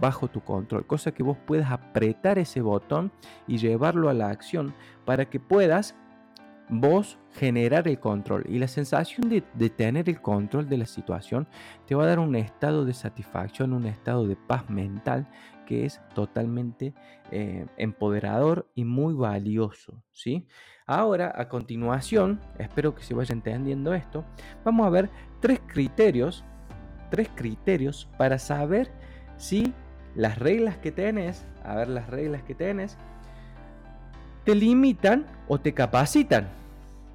bajo 0.00 0.28
tu 0.28 0.40
control, 0.40 0.86
cosa 0.86 1.12
que 1.12 1.22
vos 1.22 1.36
puedas 1.46 1.70
apretar 1.70 2.38
ese 2.38 2.60
botón 2.60 3.12
y 3.46 3.58
llevarlo 3.58 4.08
a 4.08 4.14
la 4.14 4.30
acción 4.30 4.74
para 5.04 5.28
que 5.28 5.38
puedas 5.38 5.94
vos 6.70 7.18
generar 7.32 7.88
el 7.88 7.98
control 7.98 8.44
y 8.46 8.58
la 8.58 8.68
sensación 8.68 9.30
de, 9.30 9.42
de, 9.54 9.70
tener 9.70 10.08
el 10.08 10.20
control 10.20 10.68
de 10.68 10.76
la 10.76 10.86
situación 10.86 11.48
te 11.86 11.94
va 11.94 12.04
a 12.04 12.08
dar 12.08 12.18
un 12.18 12.36
estado 12.36 12.84
de 12.84 12.92
satisfacción, 12.92 13.72
un 13.72 13.86
estado 13.86 14.26
de 14.26 14.36
paz 14.36 14.68
mental 14.68 15.26
que 15.68 15.84
es 15.84 16.00
totalmente 16.14 16.94
eh, 17.30 17.66
empoderador 17.76 18.70
y 18.74 18.84
muy 18.84 19.12
valioso. 19.12 20.02
¿sí? 20.14 20.46
Ahora, 20.86 21.30
a 21.36 21.50
continuación, 21.50 22.40
espero 22.58 22.94
que 22.94 23.02
se 23.02 23.12
vaya 23.12 23.34
entendiendo 23.34 23.92
esto, 23.92 24.24
vamos 24.64 24.86
a 24.86 24.90
ver 24.90 25.10
tres 25.40 25.60
criterios, 25.66 26.42
tres 27.10 27.28
criterios 27.34 28.08
para 28.16 28.38
saber 28.38 28.90
si 29.36 29.74
las 30.14 30.38
reglas 30.38 30.78
que 30.78 30.90
tenés, 30.90 31.46
a 31.62 31.74
ver 31.74 31.88
las 31.88 32.08
reglas 32.08 32.42
que 32.44 32.54
tenés, 32.54 32.96
te 34.44 34.54
limitan 34.54 35.26
o 35.48 35.60
te 35.60 35.74
capacitan. 35.74 36.48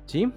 ¿sí? 0.06 0.32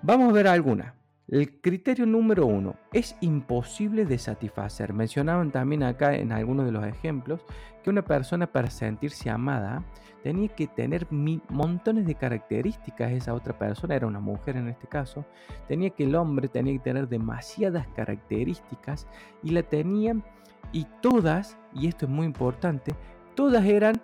Vamos 0.00 0.30
a 0.30 0.32
ver 0.32 0.48
alguna. 0.48 0.94
El 1.34 1.50
criterio 1.60 2.06
número 2.06 2.46
uno 2.46 2.76
es 2.92 3.16
imposible 3.20 4.04
de 4.04 4.18
satisfacer. 4.18 4.92
Mencionaban 4.92 5.50
también 5.50 5.82
acá 5.82 6.14
en 6.14 6.30
algunos 6.30 6.64
de 6.64 6.70
los 6.70 6.86
ejemplos 6.86 7.40
que 7.82 7.90
una 7.90 8.04
persona 8.04 8.46
para 8.46 8.70
sentirse 8.70 9.30
amada 9.30 9.82
tenía 10.22 10.46
que 10.46 10.68
tener 10.68 11.08
montones 11.10 12.06
de 12.06 12.14
características. 12.14 13.10
Esa 13.10 13.34
otra 13.34 13.58
persona 13.58 13.96
era 13.96 14.06
una 14.06 14.20
mujer 14.20 14.54
en 14.54 14.68
este 14.68 14.86
caso. 14.86 15.24
Tenía 15.66 15.90
que 15.90 16.04
el 16.04 16.14
hombre 16.14 16.46
tenía 16.46 16.74
que 16.74 16.84
tener 16.84 17.08
demasiadas 17.08 17.88
características 17.96 19.08
y 19.42 19.50
la 19.50 19.64
tenían 19.64 20.22
y 20.70 20.86
todas, 21.02 21.58
y 21.74 21.88
esto 21.88 22.06
es 22.06 22.12
muy 22.12 22.26
importante, 22.26 22.94
todas 23.34 23.64
eran 23.64 24.00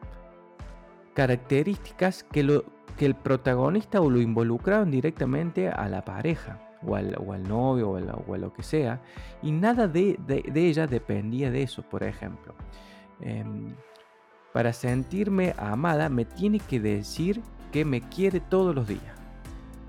características 1.14 2.24
que, 2.24 2.42
lo, 2.42 2.64
que 2.96 3.06
el 3.06 3.14
protagonista 3.14 4.00
o 4.00 4.10
lo 4.10 4.20
involucraban 4.20 4.90
directamente 4.90 5.68
a 5.68 5.88
la 5.88 6.04
pareja 6.04 6.66
o 6.86 6.96
al, 6.96 7.42
novio 7.42 7.90
o, 7.90 8.34
a 8.34 8.38
lo 8.38 8.52
que 8.52 8.62
sea, 8.62 9.00
y 9.42 9.52
nada 9.52 9.88
de, 9.88 10.18
ella 10.54 10.86
dependía 10.86 11.50
de 11.50 11.62
eso, 11.62 11.82
por 11.82 12.02
ejemplo. 12.02 12.54
Em, 13.20 13.74
para 14.52 14.72
sentirme 14.72 15.54
amada 15.58 16.08
me 16.08 16.24
tiene 16.24 16.58
que 16.58 16.80
decir 16.80 17.42
que 17.70 17.84
me 17.84 18.00
quiere 18.00 18.40
todos 18.40 18.74
los 18.74 18.88
días. 18.88 19.14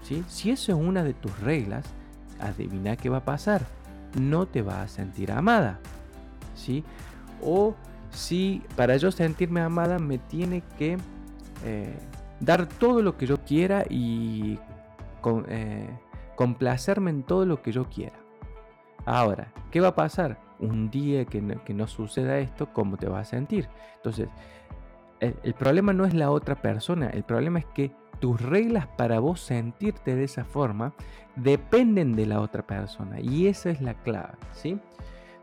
¿sí? 0.04 0.24
Si 0.28 0.52
eso 0.52 0.72
es 0.72 0.78
una 0.78 1.04
de 1.04 1.14
tus 1.14 1.38
reglas, 1.40 1.86
adivina 2.40 2.96
qué 2.96 3.10
va 3.10 3.18
a 3.18 3.26
pasar. 3.26 3.66
No 4.20 4.46
te 4.46 4.62
va 4.62 4.84
a 4.84 4.88
sentir 4.88 5.32
amada. 5.32 5.80
¿sí? 6.56 6.84
O 7.42 7.76
si 8.12 8.62
para 8.76 8.98
yo 8.98 9.12
sentirme 9.12 9.62
amada 9.62 9.98
me 9.98 10.18
tiene 10.18 10.62
que 10.78 10.98
eh, 11.66 11.98
dar 12.40 12.68
todo 12.68 13.02
lo 13.02 13.18
que 13.18 13.26
yo 13.26 13.38
quiera 13.38 13.86
y 13.90 14.60
eh, 15.48 15.90
complacerme 16.42 17.12
en 17.12 17.22
todo 17.22 17.46
lo 17.46 17.62
que 17.62 17.72
yo 17.72 17.88
quiera. 17.88 18.16
Ahora, 19.06 19.54
¿qué 19.70 19.80
va 19.80 19.90
a 19.90 19.96
pasar? 19.96 20.40
Un 20.58 20.90
día 20.90 21.24
que 21.24 21.40
no, 21.40 21.86
suceda 21.86 22.40
esto, 22.40 22.74
¿cómo 22.74 22.98
te 22.98 23.08
vas 23.08 23.28
a 23.28 23.30
sentir? 23.30 23.70
Entonces, 23.98 24.28
el, 25.20 25.54
problema 25.54 25.94
no 25.94 26.04
es 26.04 26.16
la 26.16 26.32
otra 26.32 26.56
persona, 26.56 27.12
el 27.12 27.22
problema 27.22 27.60
es 27.60 27.66
que 27.76 27.92
tus 28.20 28.42
reglas 28.42 28.88
para 28.88 29.20
vos 29.20 29.40
sentirte 29.40 30.16
de 30.16 30.24
esa 30.24 30.44
forma 30.44 30.94
dependen 31.36 32.16
de 32.16 32.26
la 32.26 32.42
otra 32.42 32.66
persona 32.66 33.20
y 33.20 33.46
esa 33.46 33.70
es 33.70 33.80
la 33.80 33.94
clave, 33.94 34.34
¿sí? 34.52 34.80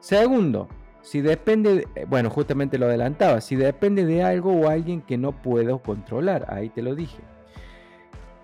Segundo, 0.01 0.67
si 1.01 1.21
depende, 1.21 1.87
bueno, 2.09 2.29
justamente 2.29 2.77
lo 2.77 2.87
adelantaba, 2.87 3.41
si 3.41 3.55
depende 3.55 4.05
de 4.05 4.25
algo 4.25 4.53
o 4.53 4.69
alguien 4.69 5.01
que 5.03 5.17
no 5.17 5.31
puedo 5.31 5.81
controlar, 5.81 6.53
ahí 6.53 6.71
te 6.71 6.83
lo 6.83 6.97
dije. 6.97 7.23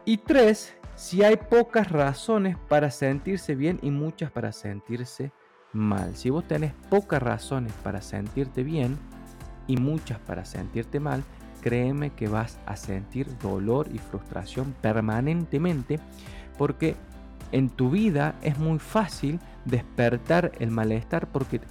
Y 0.06 0.18
tres, 0.18 0.74
si 0.96 1.22
hay 1.22 1.36
pocas 1.36 1.90
razones 1.90 2.56
para 2.68 2.90
sentirse 2.90 3.54
bien 3.54 3.78
y 3.82 3.90
muchas 3.90 4.30
para 4.30 4.52
sentirse 4.52 5.32
mal. 5.72 6.14
Si 6.14 6.28
vos 6.28 6.46
tenés 6.46 6.72
pocas 6.90 7.22
razones 7.22 7.72
para 7.82 8.02
sentirte 8.02 8.62
bien 8.62 8.98
y 9.66 9.78
muchas 9.78 10.18
para 10.18 10.44
sentirte 10.44 11.00
mal, 11.00 11.24
créeme 11.62 12.10
que 12.10 12.28
vas 12.28 12.58
a 12.66 12.76
sentir 12.76 13.26
dolor 13.38 13.88
y 13.94 13.98
frustración 13.98 14.74
permanentemente 14.82 15.98
porque 16.58 16.96
en 17.52 17.70
tu 17.70 17.90
vida 17.90 18.34
es 18.42 18.58
muy 18.58 18.78
fácil 18.78 19.40
despertar 19.64 20.52
el 20.58 20.70
malestar 20.70 21.28
porque 21.28 21.62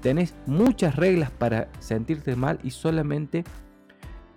tenés 0.00 0.34
muchas 0.46 0.96
reglas 0.96 1.30
para 1.30 1.68
sentirte 1.80 2.34
mal 2.34 2.58
y 2.62 2.70
solamente 2.70 3.44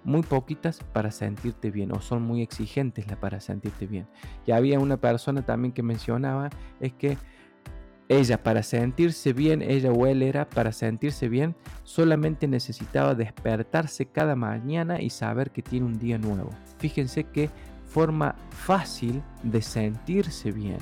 muy 0.06 0.22
poquitas 0.22 0.80
para 0.94 1.12
sentirte 1.12 1.72
bien 1.72 1.92
o 1.92 2.00
son 2.00 2.22
muy 2.22 2.42
exigentes 2.42 3.06
para 3.20 3.40
sentirte 3.40 3.88
bien. 3.88 4.08
Y 4.46 4.52
había 4.52 4.80
una 4.80 4.98
persona 4.98 5.46
también 5.46 5.74
que 5.74 5.84
mencionaba 5.84 6.50
es 6.80 6.94
que 6.94 7.18
ella 8.08 8.44
para 8.44 8.62
sentirse 8.62 9.34
bien, 9.34 9.64
ella 9.64 9.92
o 9.92 10.06
él 10.06 10.22
era 10.22 10.48
para 10.48 10.72
sentirse 10.72 11.28
bien, 11.28 11.56
solamente 11.84 12.48
necesitaba 12.48 13.16
despertarse 13.16 14.06
cada 14.06 14.36
mañana 14.36 15.02
y 15.02 15.10
saber 15.10 15.50
que 15.50 15.64
tiene 15.64 15.88
un 15.88 15.98
día 15.98 16.20
nuevo. 16.20 16.52
Fíjense 16.78 17.24
qué 17.24 17.50
forma 17.86 18.36
fácil 18.52 19.24
de 19.42 19.62
sentirse 19.62 20.52
bien. 20.52 20.78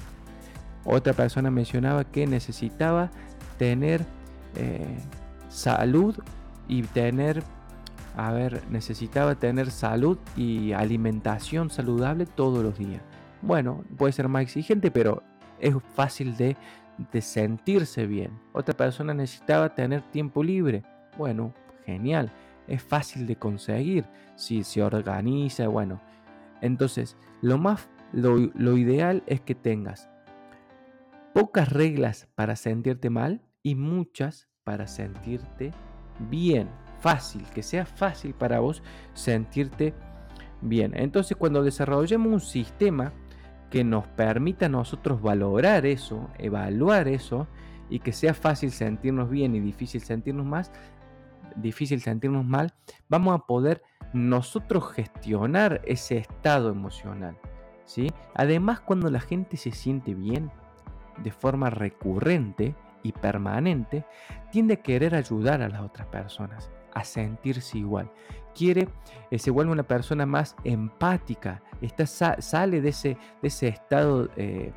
Otra 0.84 1.14
persona 1.14 1.50
mencionaba 1.50 2.04
que 2.04 2.28
necesitaba 2.28 3.10
tener 3.58 4.06
eh, 4.56 4.98
salud 5.48 6.16
y 6.68 6.82
tener 6.82 7.42
a 8.16 8.32
ver, 8.32 8.62
necesitaba 8.70 9.36
tener 9.36 9.72
salud 9.72 10.18
y 10.36 10.72
alimentación 10.74 11.70
saludable 11.70 12.26
todos 12.26 12.64
los 12.64 12.78
días. 12.78 13.02
Bueno, 13.42 13.84
puede 13.98 14.14
ser 14.14 14.28
más 14.28 14.44
exigente, 14.44 14.92
pero 14.92 15.24
es 15.60 15.76
fácil 15.96 16.36
de, 16.38 16.56
sentirse 17.22 18.06
bien. 18.06 18.40
Otra 18.54 18.76
persona 18.76 19.14
necesitaba 19.14 19.74
tener 19.74 20.02
tiempo 20.12 20.44
libre. 20.44 20.84
Bueno, 21.18 21.54
genial. 21.86 22.32
Es 22.68 22.82
fácil 22.82 23.26
de 23.28 23.36
conseguir 23.36 24.06
si 24.36 24.64
se 24.64 24.84
organiza. 24.84 25.68
Bueno, 25.68 26.00
entonces 26.62 27.18
lo 27.42 27.58
más, 27.58 27.90
lo, 28.14 28.78
ideal 28.78 29.24
es 29.26 29.42
que 29.42 29.56
tengas 29.56 30.10
pocas 31.34 31.70
reglas 31.70 32.28
para 32.36 32.56
sentirte 32.56 33.10
mal 33.10 33.42
y 33.64 33.76
muchas 33.76 34.48
para 34.64 34.88
sentirte 34.88 35.72
bien 36.30 36.70
fácil, 37.04 37.44
que 37.54 37.62
sea 37.62 37.86
fácil 37.86 38.34
para 38.34 38.62
vos 38.62 38.82
sentirte 39.14 39.94
bien. 40.62 40.94
Entonces 40.96 41.36
cuando 41.36 41.62
desarrollemos 41.62 42.32
un 42.32 42.40
sistema 42.40 43.12
que 43.70 43.84
nos 43.84 44.08
permita 44.08 44.68
a 44.68 44.70
nosotros 44.70 45.22
valorar 45.22 45.86
eso, 45.86 46.30
evaluar 46.38 47.10
eso 47.10 47.48
y 47.90 48.00
que 48.00 48.14
sea 48.14 48.34
fácil 48.34 48.72
sentirnos 48.72 49.30
bien 49.30 49.54
y 49.54 49.60
difícil 49.60 50.00
sentirnos 50.00 50.46
más, 50.46 50.72
difícil 51.58 52.00
sentirnos 52.00 52.46
mal, 52.46 52.74
vamos 53.10 53.36
a 53.36 53.46
poder 53.46 53.84
nosotros 54.14 54.94
gestionar 54.94 55.82
ese 55.84 56.16
estado 56.18 56.70
emocional. 56.70 57.38
¿sí? 57.84 58.08
Además, 58.34 58.80
cuando 58.80 59.12
la 59.12 59.20
gente 59.20 59.58
se 59.58 59.72
siente 59.72 60.14
bien 60.14 60.52
de 61.22 61.32
forma 61.32 61.70
recurrente 61.70 62.76
y 63.04 63.12
permanente, 63.12 64.06
tiende 64.52 64.76
a 64.76 64.82
querer 64.82 65.16
ayudar 65.16 65.62
a 65.62 65.68
las 65.68 65.82
otras 65.82 66.08
personas 66.08 66.72
a 66.94 67.04
sentirse 67.04 67.78
igual. 67.78 68.10
Quiere, 68.56 68.88
eh, 69.32 69.40
se 69.40 69.52
vuelve 69.52 69.72
una 69.72 69.84
persona 69.84 70.26
más 70.26 70.56
empática, 70.64 71.64
está, 71.82 72.06
sale 72.42 72.82
de 72.82 72.90
ese, 72.90 73.18
de 73.42 73.48
ese 73.48 73.68
estado 73.68 74.30
eh, 74.36 74.72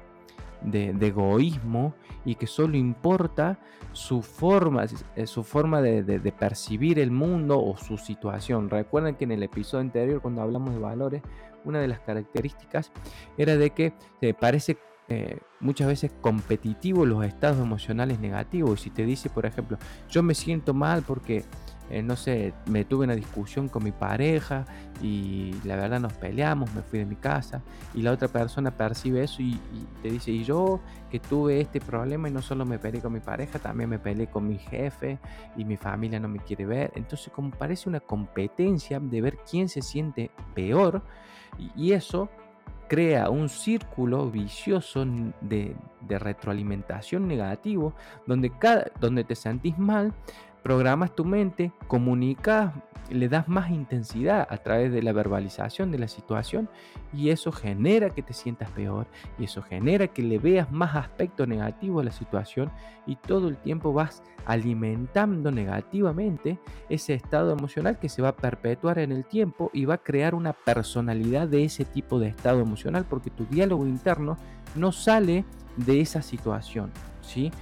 de, 0.62 1.06
egoísmo 1.06 1.94
y 2.24 2.36
que 2.36 2.46
solo 2.46 2.76
importa 2.76 3.58
su 3.92 4.22
forma, 4.22 4.86
eh, 5.14 5.26
su 5.26 5.44
forma 5.44 5.82
de, 5.82 6.32
percibir 6.32 6.98
el 6.98 7.10
mundo 7.10 7.62
o 7.62 7.76
su 7.76 7.98
situación. 7.98 8.70
Recuerden 8.70 9.14
que 9.14 9.24
en 9.24 9.32
el 9.32 9.42
episodio 9.42 9.82
anterior, 9.82 10.22
cuando 10.22 10.42
hablamos 10.42 10.72
de 10.74 10.80
valores, 10.80 11.22
una 11.64 11.80
de 11.80 11.88
las 11.88 12.00
características 12.00 12.92
era 13.36 13.56
de 13.56 13.70
que 13.70 13.92
parece 14.38 14.78
muchas 15.60 15.88
veces 15.88 16.12
competitivo 16.20 17.06
los 17.06 17.24
estados 17.24 17.58
emocionales 17.58 18.20
negativos. 18.20 18.80
Y 18.80 18.84
si 18.84 18.90
te 18.90 19.04
dice, 19.04 19.30
por 19.30 19.46
ejemplo, 19.46 19.78
yo 20.08 20.22
me 20.22 20.34
siento 20.34 20.74
mal 20.74 21.02
porque 21.02 21.44
eh, 21.90 22.02
no 22.02 22.16
sé, 22.16 22.52
me 22.66 22.84
tuve 22.84 23.04
una 23.04 23.14
discusión 23.14 23.68
con 23.68 23.84
mi 23.84 23.92
pareja 23.92 24.64
y 25.02 25.54
la 25.64 25.76
verdad 25.76 26.00
nos 26.00 26.14
peleamos, 26.14 26.74
me 26.74 26.82
fui 26.82 26.98
de 26.98 27.04
mi 27.04 27.16
casa 27.16 27.62
y 27.94 28.02
la 28.02 28.12
otra 28.12 28.28
persona 28.28 28.70
percibe 28.72 29.22
eso 29.22 29.40
y, 29.42 29.60
te 30.02 30.10
dice, 30.10 30.32
y 30.32 30.44
yo 30.44 30.80
que 31.10 31.20
tuve 31.20 31.60
este 31.60 31.80
problema 31.80 32.28
y 32.28 32.32
no 32.32 32.42
solo 32.42 32.64
me 32.64 32.78
peleé 32.78 33.00
con 33.00 33.12
mi 33.12 33.20
pareja, 33.20 33.58
también 33.58 33.88
me 33.88 33.98
peleé 33.98 34.26
con 34.26 34.48
mi 34.48 34.58
jefe 34.58 35.18
y 35.56 35.64
mi 35.64 35.76
familia 35.76 36.18
no 36.18 36.28
me 36.28 36.40
quiere 36.40 36.66
ver. 36.66 36.92
Entonces 36.96 37.32
como 37.32 37.50
parece 37.50 37.88
una 37.88 38.00
competencia 38.00 38.98
de 38.98 39.20
ver 39.20 39.38
quién 39.48 39.68
se 39.68 39.82
siente 39.82 40.30
peor 40.54 41.02
y, 41.76 41.92
eso 41.92 42.28
crea 42.88 43.30
un 43.30 43.48
círculo 43.48 44.30
vicioso 44.30 45.04
de, 45.40 45.76
retroalimentación 46.08 47.26
negativo 47.26 47.94
donde, 48.26 48.50
cada, 48.58 48.92
donde 49.00 49.24
te 49.24 49.34
sentís 49.34 49.76
mal, 49.78 50.14
programas 50.66 51.14
tu 51.14 51.24
mente, 51.24 51.70
comunicas 51.86 52.72
le 53.08 53.28
das 53.28 53.46
más 53.46 53.70
intensidad 53.70 54.48
a 54.50 54.56
través 54.56 54.90
de 54.90 55.00
la 55.00 55.12
verbalización 55.12 55.92
de 55.92 56.00
la 56.00 56.08
situación 56.08 56.68
y 57.14 57.30
eso 57.30 57.52
genera 57.52 58.10
que 58.10 58.20
te 58.20 58.32
sientas 58.32 58.68
peor 58.72 59.06
y 59.38 59.44
eso 59.44 59.62
genera 59.62 60.08
que 60.08 60.22
le 60.22 60.40
veas 60.40 60.72
más 60.72 60.96
aspecto 60.96 61.46
negativo 61.46 62.00
a 62.00 62.04
la 62.04 62.10
situación 62.10 62.72
y 63.06 63.14
todo 63.14 63.46
el 63.46 63.58
tiempo 63.58 63.92
vas 63.92 64.24
alimentando 64.44 65.52
negativamente 65.52 66.58
ese 66.88 67.14
estado 67.14 67.52
emocional 67.52 68.00
que 68.00 68.08
se 68.08 68.20
va 68.20 68.30
a 68.30 68.36
perpetuar 68.36 68.98
en 68.98 69.12
el 69.12 69.24
tiempo 69.24 69.70
y 69.72 69.84
va 69.84 69.94
a 69.94 70.02
crear 70.02 70.34
una 70.34 70.52
personalidad 70.52 71.46
de 71.46 71.62
ese 71.62 71.84
tipo 71.84 72.18
de 72.18 72.26
estado 72.26 72.58
emocional 72.58 73.06
porque 73.08 73.30
tu 73.30 73.46
diálogo 73.46 73.86
interno 73.86 74.36
no 74.74 74.90
sale 74.90 75.44
de 75.76 76.00
esa 76.00 76.22
situación, 76.22 76.90
¿sí? 77.22 77.52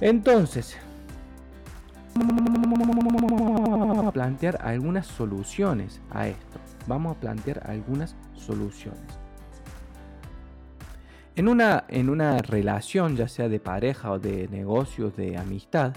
Entonces, 0.00 0.76
a 4.06 4.12
plantear 4.12 4.58
algunas 4.62 5.06
soluciones 5.06 6.00
a 6.10 6.28
esto. 6.28 6.58
Vamos 6.86 7.16
a 7.16 7.20
plantear 7.20 7.68
algunas 7.68 8.16
soluciones. 8.34 9.00
En 11.36 11.48
una, 11.48 11.84
en 11.88 12.10
una 12.10 12.38
relación, 12.38 13.16
ya 13.16 13.26
sea 13.26 13.48
de 13.48 13.58
pareja 13.58 14.12
o 14.12 14.18
de 14.18 14.46
negocios, 14.48 15.16
de 15.16 15.36
amistad, 15.36 15.92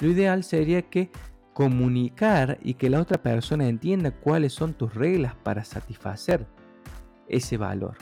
lo 0.00 0.08
ideal 0.08 0.42
sería 0.42 0.82
que 0.82 1.10
comunicar 1.52 2.58
y 2.62 2.74
que 2.74 2.90
la 2.90 3.00
otra 3.00 3.22
persona 3.22 3.68
entienda 3.68 4.10
cuáles 4.10 4.52
son 4.54 4.74
tus 4.74 4.94
reglas 4.94 5.34
para 5.36 5.64
satisfacer 5.64 6.46
ese 7.28 7.58
valor. 7.58 7.96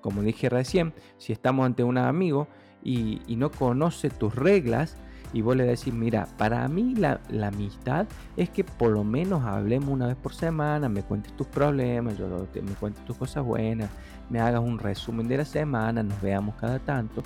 Como 0.00 0.22
dije 0.22 0.48
recién, 0.48 0.94
si 1.18 1.32
estamos 1.32 1.66
ante 1.66 1.84
un 1.84 1.98
amigo 1.98 2.48
y, 2.82 3.20
y 3.28 3.36
no 3.36 3.50
conoce 3.50 4.10
tus 4.10 4.34
reglas, 4.34 4.96
y 5.32 5.42
vos 5.42 5.56
le 5.56 5.64
decís, 5.64 5.92
mira, 5.92 6.28
para 6.36 6.66
mí 6.68 6.94
la, 6.94 7.20
amistad 7.46 8.06
es 8.36 8.50
que 8.50 8.64
por 8.64 8.90
lo 8.90 9.04
menos 9.04 9.44
hablemos 9.44 9.90
una 9.90 10.06
vez 10.06 10.16
por 10.16 10.34
semana, 10.34 10.88
me 10.88 11.02
cuentes 11.02 11.32
tus 11.36 11.46
problemas, 11.46 12.16
yo 12.16 12.26
me 12.62 12.72
cuentes 12.74 13.04
tus 13.04 13.16
cosas 13.16 13.44
buenas, 13.44 13.90
me 14.30 14.40
hagas 14.40 14.60
un 14.60 14.78
resumen 14.78 15.28
de 15.28 15.38
la 15.38 15.44
semana, 15.44 16.02
nos 16.02 16.20
veamos 16.20 16.54
cada 16.56 16.78
tanto. 16.78 17.22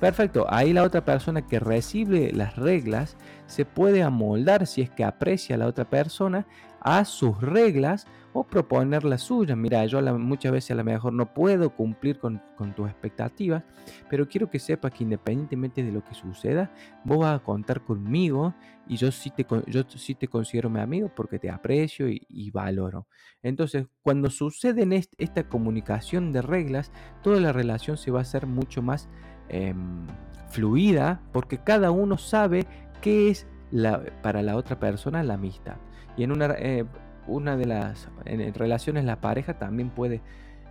Perfecto, 0.00 0.46
ahí 0.48 0.72
la 0.72 0.82
otra 0.82 1.04
persona 1.04 1.42
que 1.42 1.60
recibe 1.60 2.32
las 2.32 2.56
reglas 2.56 3.16
se 3.46 3.64
puede 3.64 4.02
amoldar 4.02 4.66
si 4.66 4.82
es 4.82 4.90
que 4.90 5.04
aprecia 5.04 5.54
a 5.54 5.58
la 5.58 5.66
otra 5.66 5.84
persona 5.84 6.46
a 6.80 7.04
sus 7.04 7.40
reglas 7.40 8.06
o 8.32 8.44
proponer 8.44 9.04
las 9.04 9.22
suyas. 9.22 9.56
Mira, 9.56 9.84
yo 9.86 10.00
muchas 10.18 10.52
veces 10.52 10.70
a 10.70 10.74
lo 10.74 10.84
mejor 10.84 11.12
no 11.12 11.32
puedo 11.34 11.70
cumplir 11.70 12.18
con, 12.18 12.40
tus 12.76 12.88
expectativas, 12.88 13.64
pero 14.08 14.28
quiero 14.28 14.48
que 14.48 14.58
sepas 14.58 14.92
que 14.92 15.02
independientemente 15.02 15.82
de 15.82 15.90
lo 15.90 16.04
que 16.04 16.14
suceda, 16.14 16.70
vos 17.04 17.18
vas 17.18 17.40
a 17.40 17.42
contar 17.42 17.82
conmigo 17.82 18.54
y 18.86 18.96
yo 18.96 19.10
sí 19.10 19.30
te, 19.30 19.44
yo 19.66 19.84
te 19.84 20.28
considero 20.28 20.70
mi 20.70 20.80
amigo 20.80 21.10
porque 21.14 21.38
te 21.38 21.50
aprecio 21.50 22.08
y, 22.08 22.50
valoro. 22.52 23.06
Entonces, 23.42 23.86
cuando 24.02 24.30
sucede 24.30 24.82
en 24.82 24.92
esta 24.92 25.48
comunicación 25.48 26.32
de 26.32 26.42
reglas, 26.42 26.92
toda 27.22 27.40
la 27.40 27.52
relación 27.52 27.96
se 27.96 28.10
va 28.10 28.20
a 28.20 28.22
hacer 28.22 28.46
mucho 28.46 28.80
más 28.80 29.08
em, 29.48 30.06
fluida 30.48 31.20
porque 31.32 31.58
cada 31.58 31.90
uno 31.90 32.16
sabe 32.16 32.66
qué 33.00 33.30
es 33.30 33.46
la, 33.72 34.04
para 34.22 34.42
la 34.42 34.56
otra 34.56 34.78
persona 34.78 35.22
la 35.22 35.34
amistad. 35.34 35.76
Y 36.16 36.24
en 36.24 36.32
una, 36.32 36.54
eh, 36.58 36.84
una 37.26 37.56
de 37.56 37.66
las 37.66 38.08
en 38.24 38.52
relaciones, 38.54 39.04
la 39.04 39.20
pareja, 39.20 39.58
también 39.58 39.90
puede 39.90 40.20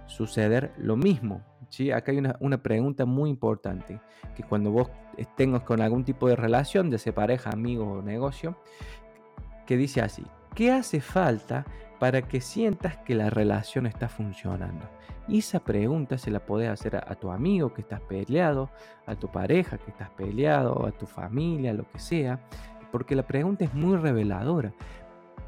suceder 0.08 0.74
lo 0.78 0.96
mismo. 0.96 1.42
¿sí? 1.70 1.92
Acá 1.92 2.12
hay 2.12 2.18
una, 2.18 2.36
una, 2.40 2.62
pregunta 2.62 3.06
muy 3.06 3.30
importante, 3.30 4.02
que 4.36 4.44
cuando 4.44 4.72
vos 4.72 4.90
tengas 5.36 5.64
con 5.64 5.82
algún 5.82 6.04
tipo 6.04 6.28
de 6.28 6.36
relación, 6.36 6.90
de 6.90 6.98
ser 6.98 7.14
pareja, 7.14 7.50
amigo 7.52 7.86
o 7.86 8.02
negocio, 8.02 8.58
que 9.66 9.78
dice 9.78 10.02
así, 10.02 10.26
¿qué 10.56 10.72
hace 10.72 11.02
falta 11.02 11.66
para 12.00 12.24
que 12.24 12.42
sientas 12.42 12.98
que 12.98 13.16
la 13.16 13.30
relación 13.30 13.86
está 13.86 14.10
funcionando? 14.10 14.90
Y 15.28 15.40
esa 15.40 15.60
pregunta 15.60 16.18
se 16.18 16.32
la 16.32 16.46
podés 16.46 16.70
hacer 16.70 16.96
a, 16.96 17.06
a 17.08 17.16
tu 17.16 17.32
amigo 17.32 17.74
que 17.74 17.82
estás 17.82 18.02
peleado, 18.02 18.70
a 19.06 19.16
tu 19.16 19.32
pareja 19.32 19.78
que 19.78 19.92
estás 19.92 20.10
peleado, 20.10 20.86
a 20.86 20.92
tu 20.92 21.06
familia, 21.06 21.74
lo 21.74 21.90
que 21.90 22.00
sea, 22.00 22.40
porque 22.92 23.16
la 23.16 23.24
pregunta 23.24 23.64
es 23.64 23.74
muy 23.74 23.98
reveladora 23.98 24.74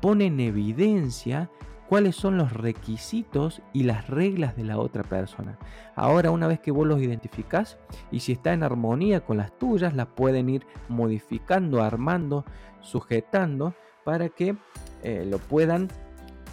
pone 0.04 0.26
en 0.26 0.42
evidencia 0.42 1.50
cuáles 1.88 2.18
son 2.18 2.38
los 2.38 2.52
requisitos 2.52 3.62
y 3.72 3.84
las 3.84 4.10
reglas 4.10 4.58
de 4.58 4.66
la 4.66 4.78
otra 4.78 5.02
persona. 5.02 5.58
Ahora, 5.96 6.30
una 6.30 6.46
vez 6.46 6.60
que 6.60 6.72
vos 6.72 6.86
los 6.86 7.02
identificás 7.02 7.78
y 8.12 8.20
si 8.20 8.34
está 8.34 8.52
en 8.52 8.64
armonía 8.64 9.22
con 9.22 9.38
las 9.38 9.58
tuyas, 9.58 9.96
las 9.96 10.08
pueden 10.08 10.50
ir 10.50 10.68
modificando, 10.90 11.82
armando, 11.82 12.44
sujetando 12.82 13.76
para 14.04 14.28
que 14.28 14.58
eh, 15.04 15.26
lo 15.26 15.38
puedan 15.38 15.88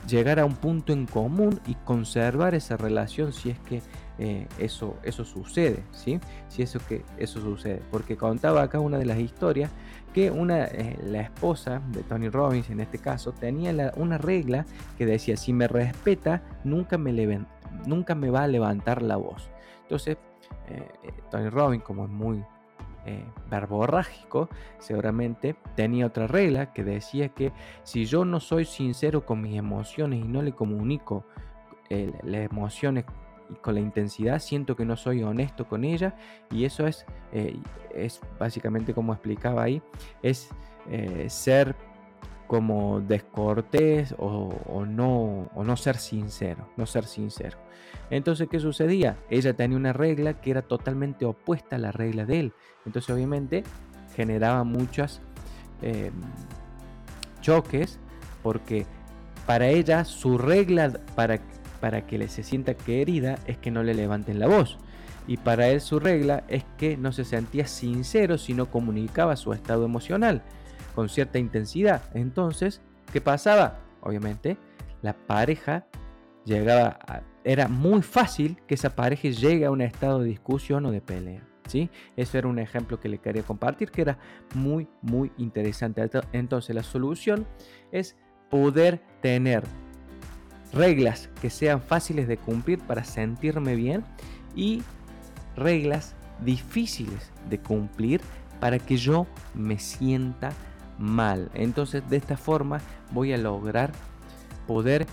llegar 0.07 0.39
a 0.39 0.45
un 0.45 0.55
punto 0.55 0.93
en 0.93 1.07
común 1.07 1.61
y 1.67 1.75
conservar 1.75 2.55
esa 2.55 2.77
relación 2.77 3.33
si 3.33 3.51
es 3.51 3.59
que 3.59 3.83
eh, 4.23 4.47
eso, 4.59 4.99
eso 5.03 5.25
sucede, 5.25 5.83
¿sí? 5.93 6.21
Si 6.49 6.61
eso 6.61 6.79
que 6.87 7.03
eso 7.17 7.41
sucede. 7.41 7.81
Porque 7.91 8.19
contaba 8.19 8.61
acá 8.61 8.79
una 8.79 8.99
de 8.99 9.07
las 9.07 9.19
historias 9.19 9.71
que 10.13 10.31
una, 10.31 10.67
eh, 10.67 10.99
la 11.03 11.23
esposa 11.23 11.81
de 11.89 12.03
Tony 12.03 12.29
Robbins, 12.29 12.69
en 12.69 12.81
este 12.81 12.99
caso, 12.99 13.33
tenía 13.33 13.95
una 13.97 14.19
regla 14.19 14.67
que 14.99 15.07
decía, 15.07 15.39
si 15.39 15.55
me 15.55 15.69
respeta, 15.69 16.43
nunca 16.65 16.99
me, 16.99 17.47
nunca 17.87 18.15
me 18.15 18.29
va 18.29 18.43
a 18.43 18.47
levantar 18.47 19.01
la 19.01 19.17
voz. 19.17 19.49
Entonces, 19.85 20.19
eh, 20.69 20.87
Tony 21.31 21.49
Robbins, 21.49 21.83
como 21.83 22.05
es 22.05 22.11
muy 22.11 22.45
verborrágico, 23.51 24.51
seguramente 24.79 25.57
tenía 25.75 26.07
otra 26.07 26.27
regla 26.27 26.73
que 26.75 26.85
decía 26.85 27.31
que 27.31 27.51
si 27.83 28.05
yo 28.05 28.25
no 28.27 28.39
soy 28.39 28.67
sincero 28.67 29.25
con 29.25 29.41
mis 29.41 29.57
emociones 29.57 30.23
y 30.23 30.29
no 30.29 30.43
le 30.43 30.53
comunico 30.53 31.25
las 31.89 32.43
emociones 32.43 33.05
y 33.51 33.55
con 33.57 33.75
la 33.75 33.81
intensidad 33.81 34.39
siento 34.39 34.77
que 34.77 34.85
no 34.85 34.97
soy 34.97 35.23
honesto 35.23 35.67
con 35.67 35.85
ella 35.85 36.15
y 36.51 36.65
eso 36.65 36.87
es, 36.87 37.05
eh, 37.33 37.57
es 37.95 38.21
básicamente 38.39 38.95
como 38.95 39.13
explicaba 39.13 39.63
ahí, 39.63 39.83
es 40.23 40.51
eh, 40.89 41.27
ser 41.29 41.75
como 42.47 43.01
descortés 43.01 44.13
o, 44.19 44.85
no, 44.85 45.49
o 45.55 45.63
no 45.63 45.77
ser 45.77 45.97
sincero, 45.97 46.67
no 46.77 46.85
ser 46.85 47.05
sincero. 47.05 47.59
Entonces, 48.11 48.49
¿qué 48.51 48.59
sucedía? 48.59 49.17
Ella 49.31 49.55
tenía 49.55 49.77
una 49.77 49.93
regla 49.93 50.41
que 50.41 50.51
era 50.51 50.63
totalmente 50.63 51.25
opuesta 51.25 51.77
a 51.77 51.79
la 51.79 51.93
regla 51.93 52.27
de 52.27 52.41
él. 52.41 52.53
Entonces, 52.85 53.09
obviamente, 53.15 53.63
generaba 54.17 54.65
muchos 54.65 55.21
em, 55.81 56.13
choques 57.41 58.01
porque 58.43 58.85
para 59.47 59.69
ella 59.69 60.05
su 60.05 60.37
regla 60.37 60.93
para 61.15 61.39
para 61.81 62.07
que 62.07 62.29
se 62.29 62.43
sienta 62.43 62.75
querida 62.75 63.39
es 63.47 63.57
que 63.59 63.71
no 63.71 63.83
le 63.83 63.95
levanten 63.95 64.39
la 64.39 64.47
voz. 64.47 64.79
Y 65.27 65.37
para 65.37 65.69
él 65.69 65.81
su 65.81 66.01
regla 66.01 66.45
es 66.49 66.65
que 66.77 66.97
no 66.97 67.13
se 67.13 67.25
sentía 67.25 67.67
sincero 67.67 68.39
si 68.39 68.55
no 68.55 68.71
comunicaba 68.71 69.37
su 69.37 69.53
estado 69.53 69.85
emocional 69.85 70.43
con 70.95 71.09
cierta 71.09 71.39
intensidad. 71.39 72.03
Entonces, 72.15 72.81
¿qué 73.13 73.21
pasaba? 73.21 73.79
Obviamente, 74.01 74.57
la 75.03 75.15
pareja 75.15 75.87
llegaba 76.45 76.99
a, 77.07 77.23
era 77.45 77.69
muy 77.69 78.03
fácil 78.03 78.61
que 78.67 78.75
esa 78.75 78.95
pareja 78.95 79.29
llegue 79.29 79.65
a 79.65 79.71
un 79.71 79.81
estado 79.81 80.21
de 80.21 80.29
discusión 80.29 80.85
o 80.87 80.91
de 80.91 81.01
pelea. 81.01 81.47
¿sí? 81.67 81.91
Eso 82.17 82.39
era 82.39 82.49
un 82.49 82.59
ejemplo 82.59 82.99
que 82.99 83.09
le 83.09 83.19
quería 83.19 83.43
compartir 83.43 83.91
que 83.91 84.03
era 84.03 84.19
muy, 84.55 84.89
muy 85.01 85.33
interesante. 85.39 86.03
Entonces, 86.33 86.75
la 86.75 86.83
solución 86.83 87.47
es 87.93 88.17
poder 88.51 89.01
tener 89.23 89.63
reglas 90.73 91.29
que 91.41 91.51
sean 91.51 91.81
fáciles 91.81 92.29
de 92.29 92.37
cumplir 92.37 92.79
para 92.81 93.05
sentirme 93.05 93.75
bien 93.75 94.05
y 94.55 94.83
reglas 95.57 96.15
difíciles 96.45 97.33
de 97.49 97.59
cumplir 97.59 98.21
para 98.61 98.79
que 98.79 98.97
yo 98.97 99.27
me 99.55 99.79
sienta 99.79 100.53
mal. 100.99 101.51
Entonces 101.55 102.09
de 102.09 102.17
esta 102.17 102.37
forma 102.37 102.81
voy 103.11 103.33
a 103.33 103.39
lograr 103.39 103.93
poder 104.67 105.07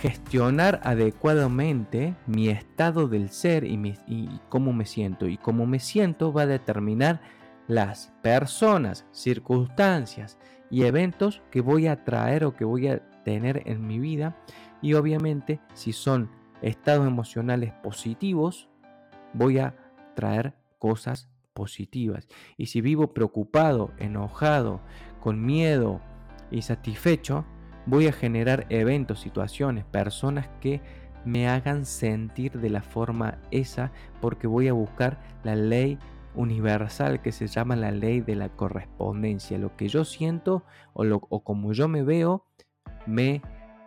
gestionar 0.00 0.80
adecuadamente 0.84 2.14
mi 2.26 2.48
estado 2.48 3.08
del 3.08 3.30
ser 3.30 3.64
y, 3.64 4.40
cómo 4.48 4.72
me 4.72 4.86
siento. 4.86 5.28
Y 5.28 5.36
cómo 5.36 5.66
me 5.66 5.78
siento 5.78 6.32
va 6.32 6.42
a 6.42 6.46
determinar 6.46 7.20
las 7.68 8.12
personas, 8.22 9.06
circunstancias 9.12 10.36
y 10.70 10.84
eventos 10.84 11.42
que 11.50 11.60
voy 11.60 11.86
a 11.86 12.04
traer 12.04 12.44
o 12.44 12.54
que 12.54 12.64
voy 12.64 12.88
a 12.88 12.98
tener 13.24 13.62
en 13.66 13.86
mi 13.86 13.98
vida 13.98 14.36
y 14.84 14.92
obviamente 14.92 15.60
si 15.72 15.94
son 15.94 16.28
estados 16.60 17.06
emocionales 17.06 17.72
positivos, 17.72 18.68
voy 19.32 19.58
a 19.58 19.74
traer 20.14 20.52
cosas 20.78 21.30
positivas. 21.54 22.28
Y 22.58 22.66
si 22.66 22.82
vivo 22.82 23.14
preocupado, 23.14 23.92
enojado, 23.96 24.82
con 25.20 25.42
miedo 25.42 26.02
y 26.50 26.60
satisfecho, 26.60 27.46
voy 27.86 28.08
a 28.08 28.12
generar 28.12 28.66
eventos, 28.68 29.20
situaciones, 29.20 29.86
personas 29.86 30.50
que 30.60 30.82
me 31.24 31.48
hagan 31.48 31.86
sentir 31.86 32.60
de 32.60 32.68
la 32.68 32.82
forma 32.82 33.38
esa 33.50 33.90
porque 34.20 34.46
voy 34.46 34.68
a 34.68 34.74
buscar 34.74 35.18
la 35.44 35.56
ley 35.56 35.98
universal 36.34 37.22
que 37.22 37.32
se 37.32 37.46
llama 37.46 37.74
la 37.74 37.90
ley 37.90 38.20
de 38.20 38.34
la 38.34 38.50
correspondencia. 38.50 39.56
Lo 39.56 39.74
que 39.76 39.88
yo 39.88 40.04
siento 40.04 40.62
o, 40.92 41.04
lo, 41.04 41.22
o 41.30 41.42
como 41.42 41.72
yo 41.72 41.88
me 41.88 42.02
veo, 42.02 42.44
me 43.06 43.40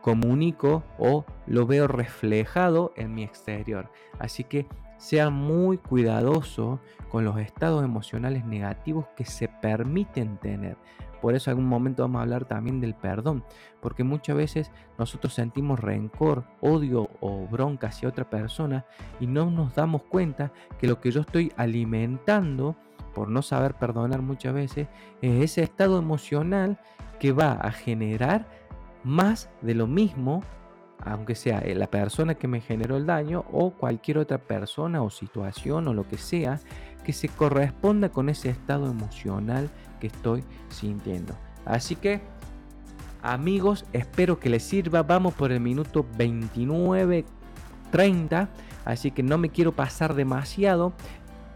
comunico 0.07 0.85
o 0.97 1.25
lo 1.47 1.67
veo 1.67 1.85
reflejado 1.85 2.93
en 2.95 3.13
mi 3.13 3.23
exterior. 3.23 3.91
Así 4.19 4.45
que 4.45 4.65
sea 4.95 5.29
muy 5.29 5.79
cuidadoso 5.79 6.79
con 7.09 7.25
los 7.25 7.37
estados 7.39 7.83
emocionales 7.83 8.45
negativos 8.45 9.05
que 9.17 9.25
se 9.25 9.49
permiten 9.49 10.37
tener. 10.37 10.77
Por 11.21 11.35
eso 11.35 11.51
en 11.51 11.57
algún 11.57 11.67
momento 11.67 12.03
vamos 12.03 12.19
a 12.19 12.21
hablar 12.21 12.45
también 12.45 12.79
del 12.79 12.95
perdón, 12.95 13.43
porque 13.81 14.05
muchas 14.05 14.37
veces 14.37 14.71
nosotros 14.97 15.33
sentimos 15.33 15.77
rencor, 15.81 16.45
odio 16.61 17.09
o 17.19 17.45
bronca 17.45 17.87
hacia 17.87 18.07
otra 18.07 18.29
persona 18.29 18.85
y 19.19 19.27
no 19.27 19.51
nos 19.51 19.75
damos 19.75 20.03
cuenta 20.03 20.53
que 20.79 20.87
lo 20.87 21.01
que 21.01 21.11
yo 21.11 21.19
estoy 21.19 21.51
alimentando 21.57 22.77
por 23.13 23.27
no 23.27 23.41
saber 23.41 23.73
perdonar 23.73 24.21
muchas 24.21 24.53
veces 24.53 24.87
es 25.21 25.43
ese 25.43 25.63
estado 25.63 25.99
emocional 25.99 26.79
que 27.19 27.33
va 27.33 27.51
a 27.51 27.71
generar 27.71 28.47
más 29.07 29.49
de 29.61 29.73
lo 29.73 29.87
mismo 29.87 30.43
aunque 31.03 31.35
sea 31.35 31.59
eh, 31.59 31.75
la 31.75 31.85
persona 31.87 32.35
que 32.35 32.47
me 32.47 32.61
generó 32.61 32.95
el 32.97 33.05
daño 33.05 33.45
o 33.51 33.71
cualquier 33.71 34.17
otra 34.17 34.39
persona 34.39 35.01
o 35.01 35.09
situación 35.09 35.87
o 35.87 35.93
lo 35.93 36.05
que 36.07 36.17
sea 36.17 36.59
que 37.03 37.11
se 37.13 37.27
corresponda 37.29 38.09
con 38.09 38.27
ese 38.29 38.49
estado 38.49 38.91
emocional 38.91 39.69
que 39.99 40.07
estoy 40.07 40.43
sintiendo. 40.69 41.35
Así 41.65 41.95
que, 41.95 42.21
amigos, 43.21 43.85
espero 43.93 44.39
que 44.39 44.49
les 44.49 44.63
sirva. 44.63 45.03
Vamos 45.03 45.33
por 45.33 45.53
el 45.53 45.61
minuto 45.61 46.05
29.30, 46.17 48.49
así 48.83 49.11
que 49.11 49.23
no 49.23 49.37
me 49.37 49.47
quiero 49.49 49.71
pasar 49.71 50.15
demasiado. 50.15 50.91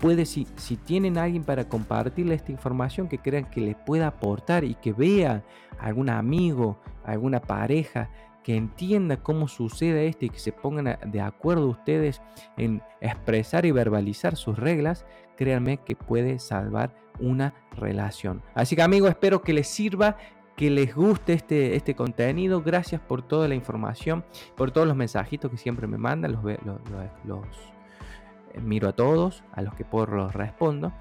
Puede, 0.01 0.25
si, 0.25 0.47
si 0.55 0.77
tienen 0.77 1.17
alguien 1.17 1.43
para 1.43 1.69
compartirle 1.69 2.35
esta 2.35 2.51
información 2.51 3.07
que 3.07 3.19
crean 3.19 3.49
que 3.49 3.61
les 3.61 3.75
pueda 3.75 4.07
aportar 4.07 4.63
y 4.63 4.73
que 4.75 4.93
vea 4.93 5.43
algún 5.79 6.09
amigo, 6.09 6.79
alguna 7.05 7.39
pareja 7.39 8.09
que 8.43 8.55
entienda 8.55 9.17
cómo 9.17 9.47
sucede 9.47 10.07
esto 10.07 10.25
y 10.25 10.29
que 10.29 10.39
se 10.39 10.51
pongan 10.51 10.97
de 11.05 11.21
acuerdo 11.21 11.67
ustedes 11.67 12.21
en 12.57 12.81
expresar 12.99 13.65
y 13.65 13.71
verbalizar 13.71 14.35
sus 14.35 14.57
reglas, 14.57 15.05
créanme 15.37 15.77
que 15.77 15.95
puede 15.95 16.39
salvar 16.39 16.93
una 17.19 17.53
relación. 17.77 18.41
Así 18.55 18.75
que 18.75 18.81
amigos, 18.81 19.09
espero 19.09 19.41
que 19.41 19.53
les 19.53 19.67
sirva, 19.67 20.17
que 20.55 20.69
les 20.69 20.95
guste 20.95 21.33
este, 21.33 21.75
este 21.75 21.95
contenido. 21.95 22.61
Gracias 22.61 23.01
por 23.01 23.21
toda 23.21 23.47
la 23.47 23.55
información, 23.55 24.23
por 24.55 24.71
todos 24.71 24.87
los 24.87 24.95
mensajitos 24.95 25.51
que 25.51 25.57
siempre 25.57 25.87
me 25.87 25.97
mandan. 25.97 26.33
Los, 26.33 26.43
los, 26.43 26.79
los, 27.25 27.45
miro 28.61 28.89
a 28.89 28.93
todos, 28.93 29.43
a 29.53 29.61
los 29.61 29.73
que 29.75 29.85
puedo 29.85 30.07
los 30.07 30.33
respondo. 30.33 30.91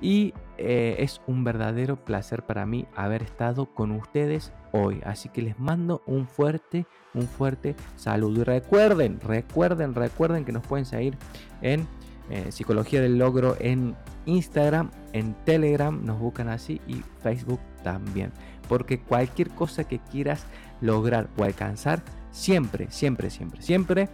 Y 0.00 0.34
eh, 0.58 0.96
es 0.98 1.22
un 1.26 1.42
verdadero 1.42 1.96
placer 1.96 2.44
para 2.44 2.66
mí 2.66 2.86
haber 2.94 3.22
estado 3.22 3.66
con 3.74 3.92
ustedes 3.92 4.52
hoy. 4.72 5.00
Así 5.04 5.28
que 5.30 5.42
les 5.42 5.58
mando 5.58 6.02
un 6.06 6.26
fuerte, 6.26 6.86
un 7.14 7.22
fuerte 7.22 7.74
saludo. 7.96 8.42
Y 8.42 8.44
recuerden, 8.44 9.20
recuerden, 9.20 9.94
recuerden 9.94 10.44
que 10.44 10.52
nos 10.52 10.66
pueden 10.66 10.84
seguir 10.84 11.16
en 11.62 11.88
eh, 12.28 12.50
Psicología 12.50 13.00
del 13.00 13.18
Logro 13.18 13.56
en 13.60 13.96
Instagram, 14.26 14.90
en 15.12 15.34
Telegram, 15.44 16.04
nos 16.04 16.18
buscan 16.18 16.48
así 16.48 16.80
y 16.86 17.02
Facebook 17.22 17.60
también. 17.82 18.32
Porque 18.68 19.00
cualquier 19.00 19.50
cosa 19.50 19.84
que 19.84 20.00
quieras 20.00 20.44
lograr 20.80 21.28
o 21.38 21.44
alcanzar, 21.44 22.02
siempre, 22.32 22.88
siempre, 22.90 23.30
siempre, 23.30 23.62
siempre, 23.62 24.08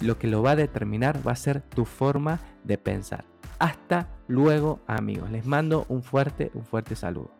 lo 0.00 0.18
que 0.18 0.26
lo 0.26 0.42
va 0.42 0.52
a 0.52 0.56
determinar 0.56 1.26
va 1.26 1.32
a 1.32 1.36
ser 1.36 1.60
tu 1.60 1.84
forma 1.84 2.40
de 2.64 2.78
pensar. 2.78 3.24
Hasta 3.58 4.08
luego 4.28 4.80
amigos. 4.86 5.30
Les 5.30 5.46
mando 5.46 5.86
un 5.88 6.02
fuerte, 6.02 6.50
un 6.54 6.64
fuerte 6.64 6.96
saludo. 6.96 7.30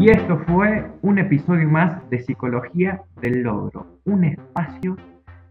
Y 0.00 0.08
esto 0.08 0.38
fue 0.46 0.90
un 1.02 1.18
episodio 1.18 1.68
más 1.68 2.08
de 2.08 2.20
Psicología 2.20 3.02
del 3.20 3.42
Logro, 3.42 3.86
un 4.06 4.24
espacio 4.24 4.96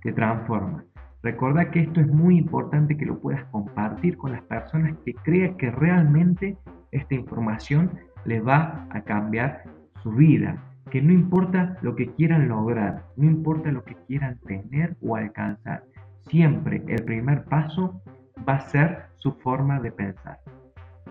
que 0.02 0.12
transforma. 0.12 0.84
Recuerda 1.22 1.70
que 1.70 1.82
esto 1.82 2.02
es 2.02 2.08
muy 2.08 2.40
importante 2.40 2.98
que 2.98 3.06
lo 3.06 3.20
puedas 3.20 3.46
compartir 3.52 4.18
con 4.18 4.32
las 4.32 4.42
personas 4.42 4.98
que 5.06 5.14
crean 5.14 5.56
que 5.58 5.70
realmente 5.70 6.58
esta 6.92 7.16
información 7.16 7.92
les 8.26 8.46
va 8.46 8.88
a 8.92 9.02
cambiar 9.02 9.64
su 10.04 10.12
vida, 10.12 10.64
que 10.92 11.02
no 11.02 11.14
importa 11.14 11.78
lo 11.82 11.96
que 11.96 12.08
quieran 12.14 12.48
lograr, 12.50 13.04
no 13.16 13.26
importa 13.26 13.72
lo 13.72 13.84
que 13.84 13.96
quieran 14.08 14.40
tener 14.40 14.96
o 15.02 15.16
alcanzar, 15.16 15.84
siempre 16.30 16.84
el 16.88 17.04
primer 17.04 17.44
paso 17.46 18.02
va 18.48 18.56
a 18.56 18.70
ser 18.70 19.06
su 19.18 19.34
forma 19.34 19.80
de 19.80 19.92
pensar. 19.92 20.40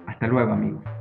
Hasta 0.06 0.26
luego 0.26 0.52
amigos. 0.52 0.97